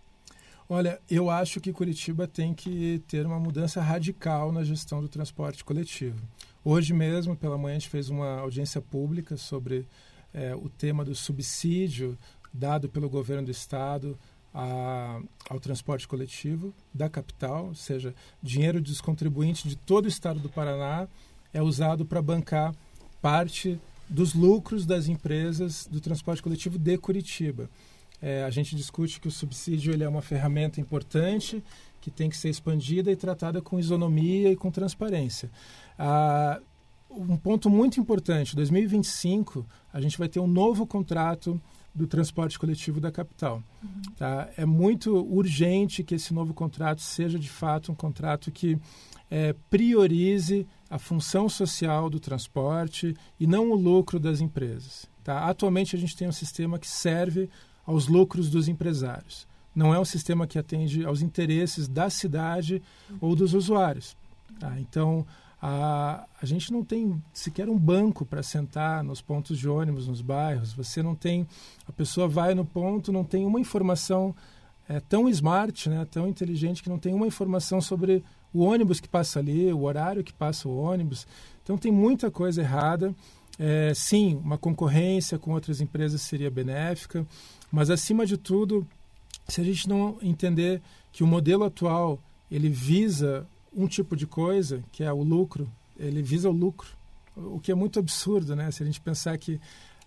Olha, 0.67 1.00
eu 1.08 1.30
acho 1.30 1.62
que 1.62 1.72
Curitiba 1.72 2.28
tem 2.28 2.56
que 2.56 3.04
ter 3.08 3.28
uma 3.28 3.39
mudança 3.39 3.84
radical 3.84 4.52
na 4.52 4.63
gestão 4.63 5.00
do 5.00 5.08
transporte 5.08 5.63
coletivo. 5.63 6.19
Hoje 6.65 6.91
mesmo, 6.91 7.36
pela 7.36 7.56
manhã, 7.56 7.76
a 7.76 7.80
gente 7.80 7.89
fez 7.89 8.10
uma 8.10 8.39
audiência 8.39 8.82
pública 8.82 9.38
sobre 9.38 9.88
é, 10.34 10.56
o 10.56 10.69
tema 10.69 11.06
do 11.06 11.13
subsídio 11.13 12.17
dado 12.54 12.88
pelo 12.88 13.10
governo 13.10 13.46
do 13.46 13.52
estado 13.52 14.18
a, 14.54 15.20
ao 15.50 15.60
transporte 15.60 16.08
coletivo 16.08 16.74
da 16.94 17.10
capital, 17.10 17.68
ou 17.68 17.76
seja, 17.76 18.13
dinheiro 18.42 18.80
dos 18.80 19.02
contribuintes 19.02 19.70
de 19.70 19.76
todo 19.76 20.06
o 20.06 20.10
estado 20.10 20.39
do 20.39 20.50
Paraná 20.50 21.08
é 21.52 21.62
usado 21.62 22.06
para 22.06 22.22
bancar 22.22 22.74
parte 23.22 23.80
dos 24.08 24.34
lucros 24.34 24.86
das 24.86 25.08
empresas 25.08 25.88
do 25.89 26.00
transporte 26.00 26.44
coletivo 26.44 26.78
de 26.78 26.98
Curitiba. 26.98 27.70
É, 28.22 28.44
a 28.44 28.50
gente 28.50 28.76
discute 28.76 29.20
que 29.20 29.28
o 29.28 29.32
subsídio 29.32 29.94
ele 29.94 30.04
é 30.04 30.10
uma 30.10 30.22
ferramenta 30.22 30.80
importante 30.80 31.63
que 32.00 32.12
tem 32.12 32.30
que 32.30 32.38
ser 32.38 32.50
expandida 32.50 33.12
e 33.12 33.16
tratada 33.16 33.62
com 33.62 33.80
isonomia 33.80 34.52
e 34.52 34.56
com 34.56 34.70
transparência. 34.70 35.50
Ah, 35.98 36.60
um 37.10 37.38
ponto 37.38 37.70
muito 37.70 38.00
importante, 38.00 38.56
2025 38.56 39.66
a 39.92 40.02
gente 40.02 40.18
vai 40.18 40.28
ter 40.28 40.39
um 40.39 40.48
novo 40.48 40.86
contrato 40.86 41.62
do 41.93 42.08
transporte 42.08 42.58
coletivo 42.58 42.99
da 42.99 43.12
capital. 43.12 43.62
Uhum. 43.84 44.01
Tá? 44.17 44.49
É 44.58 44.65
muito 44.65 45.15
urgente 45.15 46.03
que 46.03 46.15
esse 46.15 46.34
novo 46.34 46.53
contrato 46.53 47.01
seja 47.01 47.38
de 47.38 47.49
fato 47.49 47.91
um 47.91 47.95
contrato 47.95 48.51
que 48.51 48.77
é, 49.29 49.53
priorize 49.69 50.67
a 50.89 50.97
função 50.97 51.47
social 51.47 52.10
do 52.10 52.19
transporte 52.19 53.15
e 53.39 53.47
não 53.47 53.71
o 53.71 53.75
lucro 53.75 54.19
das 54.19 54.41
empresas. 54.41 55.08
Tá? 55.23 55.47
Atualmente 55.47 55.95
a 55.95 55.99
gente 55.99 56.15
tem 56.15 56.27
um 56.27 56.34
sistema 56.34 56.79
que 56.79 56.88
serve 56.88 57.49
aos 57.86 58.08
lucros 58.08 58.49
dos 58.49 58.67
empresários. 58.67 59.47
Não 59.75 59.93
é 59.93 59.99
um 59.99 60.06
sistema 60.06 60.45
que 60.45 60.60
atende 60.60 61.06
aos 61.06 61.21
interesses 61.21 61.88
da 61.88 62.10
cidade 62.10 62.82
ou 63.19 63.36
dos 63.36 63.53
usuários. 63.53 64.15
Tá? 64.60 64.79
Então, 64.79 65.25
a, 65.65 66.26
a 66.41 66.45
gente 66.45 66.73
não 66.73 66.84
tem 66.84 67.23
sequer 67.32 67.69
um 67.69 67.80
banco 67.80 68.26
para 68.26 68.43
sentar 68.43 69.02
nos 69.02 69.21
pontos 69.21 69.58
de 69.58 69.69
ônibus, 69.69 70.10
nos 70.10 70.19
bairros. 70.19 70.73
Você 70.73 71.02
não 71.02 71.15
tem. 71.15 71.47
A 71.88 71.91
pessoa 71.93 72.28
vai 72.28 72.54
no 72.54 72.65
ponto, 72.65 73.13
não 73.13 73.23
tem 73.23 73.45
uma 73.45 73.62
informação 73.62 74.36
é, 74.89 74.99
tão 74.99 75.30
smart, 75.30 75.89
né, 75.89 76.06
tão 76.12 76.28
inteligente, 76.28 76.84
que 76.84 76.89
não 76.89 76.99
tem 76.99 77.13
uma 77.13 77.26
informação 77.26 77.80
sobre 77.80 78.21
o 78.54 78.60
ônibus 78.60 78.99
que 78.99 79.08
passa 79.08 79.39
ali, 79.39 79.71
o 79.71 79.84
horário 79.84 80.21
que 80.21 80.34
passa 80.34 80.67
o 80.67 80.78
ônibus. 80.78 81.26
Então, 81.63 81.78
tem 81.78 81.93
muita 81.93 82.30
coisa 82.30 82.60
errada. 82.60 83.15
É, 83.58 83.93
sim, 83.95 84.36
uma 84.43 84.58
concorrência 84.58 85.39
com 85.39 85.54
outras 85.54 85.80
empresas 85.80 86.21
seria 86.23 86.52
benéfica, 86.52 87.26
mas 87.71 87.89
acima 87.89 88.26
de 88.26 88.36
tudo, 88.36 88.86
se 89.47 89.62
a 89.62 89.63
gente 89.63 89.88
não 89.88 90.17
entender 90.21 90.82
que 91.13 91.23
o 91.23 91.28
modelo 91.28 91.63
atual 91.63 92.19
ele 92.52 92.67
visa 92.67 93.47
um 93.76 93.88
tipo 93.88 94.16
de 94.16 94.28
coisa, 94.28 94.84
que 94.92 95.04
é 95.04 95.12
o 95.12 95.24
lucro, 95.24 95.70
ele 95.98 96.22
visa 96.22 96.50
o 96.50 96.54
lucro, 96.54 96.90
o 97.36 97.60
que 97.60 97.72
é 97.72 97.76
muito 97.76 98.00
absurdo, 98.00 98.56
né? 98.56 98.70
Se 98.72 98.84
a 98.84 98.86
gente 98.86 99.02
pensar 99.02 99.38
que 99.38 99.60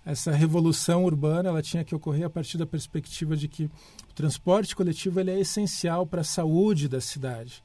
essa 0.05 0.31
revolução 0.31 1.05
urbana 1.05 1.49
ela 1.49 1.63
tinha 1.63 1.85
que 1.85 1.95
ocorrer 1.95 2.25
a 2.25 2.31
partir 2.31 2.57
da 2.57 2.67
perspectiva 2.67 3.37
de 3.37 3.49
que 3.49 3.65
o 3.65 4.15
transporte 4.15 4.77
coletivo 4.77 5.19
ele 5.19 5.33
é 5.33 5.41
essencial 5.41 6.07
para 6.07 6.21
a 6.21 6.25
saúde 6.25 6.89
da 6.89 7.01
cidade 7.01 7.63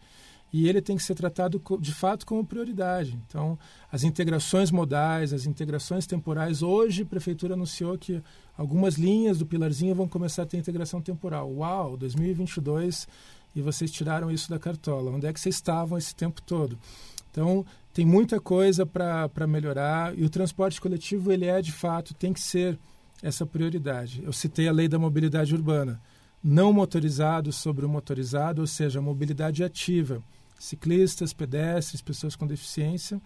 e 0.54 0.68
ele 0.68 0.82
tem 0.82 0.98
que 0.98 1.04
ser 1.04 1.16
tratado 1.16 1.62
de 1.80 1.94
fato 1.94 2.26
como 2.26 2.46
prioridade. 2.46 3.18
Então, 3.28 3.58
as 3.92 4.04
integrações 4.04 4.70
modais, 4.70 5.32
as 5.32 5.46
integrações 5.46 6.06
temporais, 6.06 6.62
hoje 6.62 7.04
a 7.04 7.06
prefeitura 7.06 7.54
anunciou 7.54 7.98
que 7.98 8.22
algumas 8.58 8.96
linhas 8.96 9.38
do 9.38 9.46
Pilarzinho 9.46 9.96
vão 9.96 10.08
começar 10.08 10.44
a 10.44 10.46
ter 10.46 10.58
integração 10.58 11.02
temporal. 11.02 11.50
Uau, 11.54 11.96
2022 11.96 13.08
e 13.56 13.62
vocês 13.62 13.92
tiraram 13.92 14.32
isso 14.32 14.50
da 14.50 14.60
cartola. 14.60 15.12
Onde 15.12 15.28
é 15.28 15.34
que 15.34 15.40
vocês 15.40 15.56
estavam 15.56 15.98
esse 15.98 16.16
tempo 16.16 16.42
todo? 16.42 16.78
Então, 17.30 17.66
tem 17.94 18.06
muita 18.06 18.40
coisa 18.40 18.86
para 18.86 19.48
melhorar 19.48 20.18
e 20.18 20.24
o 20.24 20.30
transporte 20.30 20.80
coletivo 20.80 21.32
ele 21.32 21.46
é 21.46 21.62
de 21.62 21.72
fato 21.72 22.14
tem 22.14 22.34
que 22.34 22.42
ser 22.42 22.78
essa 23.22 23.46
prioridade. 23.46 24.24
Eu 24.24 24.34
citei 24.34 24.68
a 24.68 24.72
lei 24.72 24.88
da 24.88 24.98
mobilidade 24.98 25.54
urbana, 25.54 26.02
não 26.44 26.74
motorizado 26.74 27.52
sobre 27.52 27.86
o 27.86 27.90
motorizado, 27.90 28.62
ou 28.62 28.68
seja, 28.68 29.02
mobilidade 29.02 29.64
ativa 29.64 30.24
ciclistas, 30.62 31.34
pedestres, 31.34 32.02
pessoas 32.02 32.36
com 32.36 32.46
deficiência 32.46 33.20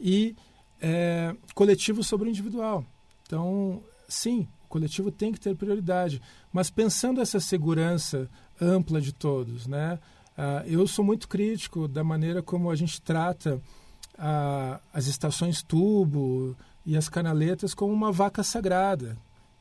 e 0.00 0.34
é, 0.80 1.36
coletivo 1.54 2.02
sobre 2.02 2.28
o 2.28 2.30
individual. 2.30 2.84
Então, 3.26 3.82
sim, 4.08 4.48
coletivo 4.72 5.10
tem 5.10 5.32
que 5.32 5.38
ter 5.38 5.54
prioridade, 5.54 6.20
mas 6.50 6.70
pensando 6.70 7.20
essa 7.20 7.38
segurança 7.38 8.26
ampla 8.58 9.02
de 9.02 9.12
todos, 9.12 9.66
né? 9.66 9.98
Uh, 10.32 10.66
eu 10.66 10.86
sou 10.86 11.04
muito 11.04 11.28
crítico 11.28 11.86
da 11.86 12.02
maneira 12.02 12.42
como 12.42 12.70
a 12.70 12.74
gente 12.74 13.02
trata 13.02 13.56
uh, 14.14 14.80
as 14.90 15.06
estações 15.06 15.62
tubo 15.62 16.56
e 16.86 16.96
as 16.96 17.06
canaletas 17.06 17.74
como 17.74 17.92
uma 17.92 18.10
vaca 18.10 18.42
sagrada. 18.42 19.14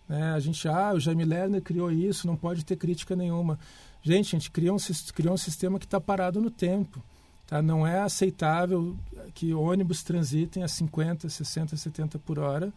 Né? 0.07 0.31
A 0.31 0.39
gente, 0.39 0.65
ah, 0.69 0.93
o 0.93 0.99
Jaime 0.99 1.25
Lerner 1.25 1.61
criou 1.61 1.91
isso, 1.91 2.25
não 2.25 2.37
pode 2.37 2.63
ter 2.63 2.77
crítica 2.77 3.13
nenhuma. 3.13 3.59
Gente, 4.01 4.33
a 4.33 4.39
gente 4.39 4.49
criou 4.49 4.77
um, 4.77 5.13
criou 5.13 5.33
um 5.33 5.37
sistema 5.37 5.77
que 5.77 5.85
está 5.85 5.99
parado 5.99 6.39
no 6.39 6.49
tempo. 6.49 7.03
Tá? 7.45 7.61
Não 7.61 7.85
é 7.85 7.99
aceitável 7.99 8.95
que 9.33 9.53
ônibus 9.53 10.03
transitem 10.03 10.63
a 10.63 10.69
50, 10.69 11.27
60, 11.27 11.75
70 11.75 12.17
por 12.17 12.39
hora 12.39 12.71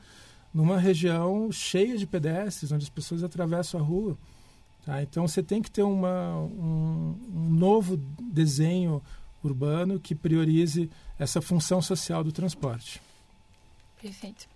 numa 0.54 0.78
região 0.78 1.50
cheia 1.50 1.98
de 1.98 2.06
pedestres, 2.06 2.70
onde 2.70 2.84
as 2.84 2.88
pessoas 2.88 3.24
atravessam 3.24 3.80
a 3.80 3.82
rua. 3.82 4.16
Tá? 4.86 5.02
Então 5.02 5.26
você 5.26 5.42
tem 5.42 5.60
que 5.60 5.70
ter 5.70 5.82
uma, 5.82 6.36
um, 6.36 7.18
um 7.34 7.50
novo 7.50 7.96
desenho 8.32 9.02
urbano 9.42 9.98
que 9.98 10.14
priorize 10.14 10.88
essa 11.18 11.42
função 11.42 11.82
social 11.82 12.22
do 12.22 12.30
transporte. 12.30 13.02
Perfeito. 14.00 14.46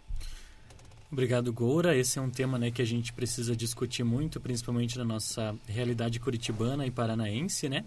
Obrigado, 1.11 1.51
Goura. 1.53 1.97
Esse 1.97 2.19
é 2.19 2.23
um 2.23 2.31
tema 2.31 2.59
né, 2.59 2.71
que 2.71 2.83
a 2.83 2.85
gente 2.85 3.13
precisa 3.15 3.57
discutir 3.57 4.05
muito, 4.05 4.39
principalmente 4.39 4.99
na 4.99 5.05
nossa 5.05 5.57
realidade 5.67 6.21
curitibana 6.21 6.87
e 6.87 6.91
paranaense, 6.91 7.69
né? 7.69 7.85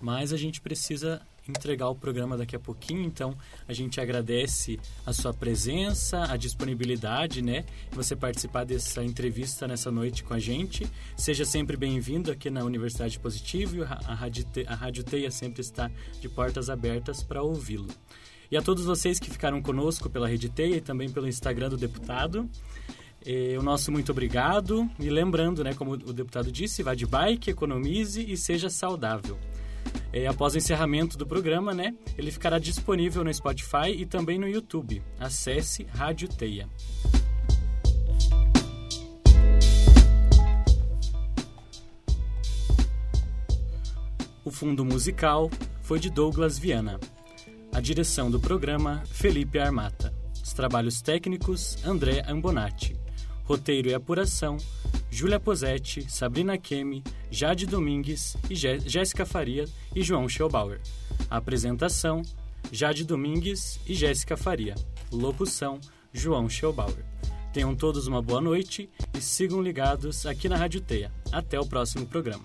Mas 0.00 0.32
a 0.32 0.36
gente 0.36 0.60
precisa 0.60 1.20
entregar 1.48 1.88
o 1.88 1.94
programa 1.94 2.36
daqui 2.36 2.54
a 2.54 2.60
pouquinho, 2.60 3.02
então 3.02 3.36
a 3.66 3.72
gente 3.72 4.00
agradece 4.00 4.78
a 5.04 5.12
sua 5.12 5.32
presença, 5.34 6.24
a 6.30 6.36
disponibilidade, 6.36 7.42
né? 7.42 7.64
Você 7.92 8.14
participar 8.14 8.64
dessa 8.64 9.02
entrevista 9.02 9.66
nessa 9.66 9.90
noite 9.90 10.22
com 10.22 10.32
a 10.32 10.38
gente. 10.38 10.86
Seja 11.16 11.44
sempre 11.44 11.76
bem-vindo 11.76 12.30
aqui 12.30 12.50
na 12.50 12.64
Universidade 12.64 13.18
Positivo. 13.18 13.82
A 13.82 14.14
Rádio, 14.14 14.46
a 14.66 14.74
Rádio 14.74 15.04
Teia 15.04 15.30
sempre 15.30 15.60
está 15.60 15.90
de 16.20 16.28
portas 16.28 16.70
abertas 16.70 17.22
para 17.22 17.42
ouvi-lo. 17.42 17.88
E 18.50 18.56
a 18.56 18.62
todos 18.62 18.84
vocês 18.84 19.20
que 19.20 19.30
ficaram 19.30 19.62
conosco 19.62 20.10
pela 20.10 20.26
Rede 20.26 20.48
Teia 20.48 20.76
e 20.76 20.80
também 20.80 21.08
pelo 21.08 21.28
Instagram 21.28 21.68
do 21.68 21.76
deputado. 21.76 22.48
Eh, 23.24 23.56
o 23.58 23.62
nosso 23.62 23.92
muito 23.92 24.10
obrigado. 24.10 24.90
E 24.98 25.08
lembrando, 25.08 25.62
né, 25.62 25.74
como 25.74 25.92
o 25.92 26.12
deputado 26.12 26.50
disse, 26.50 26.82
vá 26.82 26.94
de 26.94 27.06
bike, 27.06 27.50
economize 27.50 28.20
e 28.20 28.36
seja 28.36 28.68
saudável. 28.68 29.38
Eh, 30.12 30.26
após 30.26 30.54
o 30.54 30.58
encerramento 30.58 31.16
do 31.16 31.26
programa, 31.26 31.72
né, 31.72 31.94
ele 32.18 32.30
ficará 32.30 32.58
disponível 32.58 33.22
no 33.22 33.32
Spotify 33.32 33.90
e 33.96 34.04
também 34.04 34.38
no 34.38 34.48
YouTube. 34.48 35.02
Acesse 35.18 35.84
Rádio 35.84 36.28
Teia. 36.28 36.68
O 44.44 44.50
fundo 44.50 44.84
musical 44.84 45.50
foi 45.82 46.00
de 46.00 46.10
Douglas 46.10 46.58
Viana. 46.58 46.98
A 47.72 47.80
direção 47.80 48.30
do 48.30 48.40
programa, 48.40 49.02
Felipe 49.06 49.58
Armata. 49.58 50.12
Os 50.42 50.52
trabalhos 50.52 51.00
técnicos, 51.00 51.76
André 51.84 52.24
Ambonati. 52.26 52.96
Roteiro 53.44 53.88
e 53.88 53.94
apuração, 53.94 54.56
Júlia 55.10 55.40
Posetti, 55.40 56.10
Sabrina 56.10 56.56
Kemi, 56.56 57.02
Jade 57.30 57.66
Domingues 57.66 58.36
e 58.48 58.54
Jéssica 58.54 59.26
Faria 59.26 59.64
e 59.94 60.02
João 60.02 60.28
Schellbauer. 60.28 60.80
apresentação, 61.28 62.22
Jade 62.70 63.04
Domingues 63.04 63.80
e 63.86 63.94
Jéssica 63.94 64.36
Faria. 64.36 64.74
Locução, 65.10 65.80
João 66.12 66.48
Schellbauer. 66.48 67.04
Tenham 67.52 67.74
todos 67.74 68.06
uma 68.06 68.22
boa 68.22 68.40
noite 68.40 68.88
e 69.12 69.20
sigam 69.20 69.60
ligados 69.60 70.24
aqui 70.24 70.48
na 70.48 70.56
Rádio 70.56 70.80
Teia. 70.80 71.12
Até 71.32 71.58
o 71.58 71.66
próximo 71.66 72.06
programa. 72.06 72.44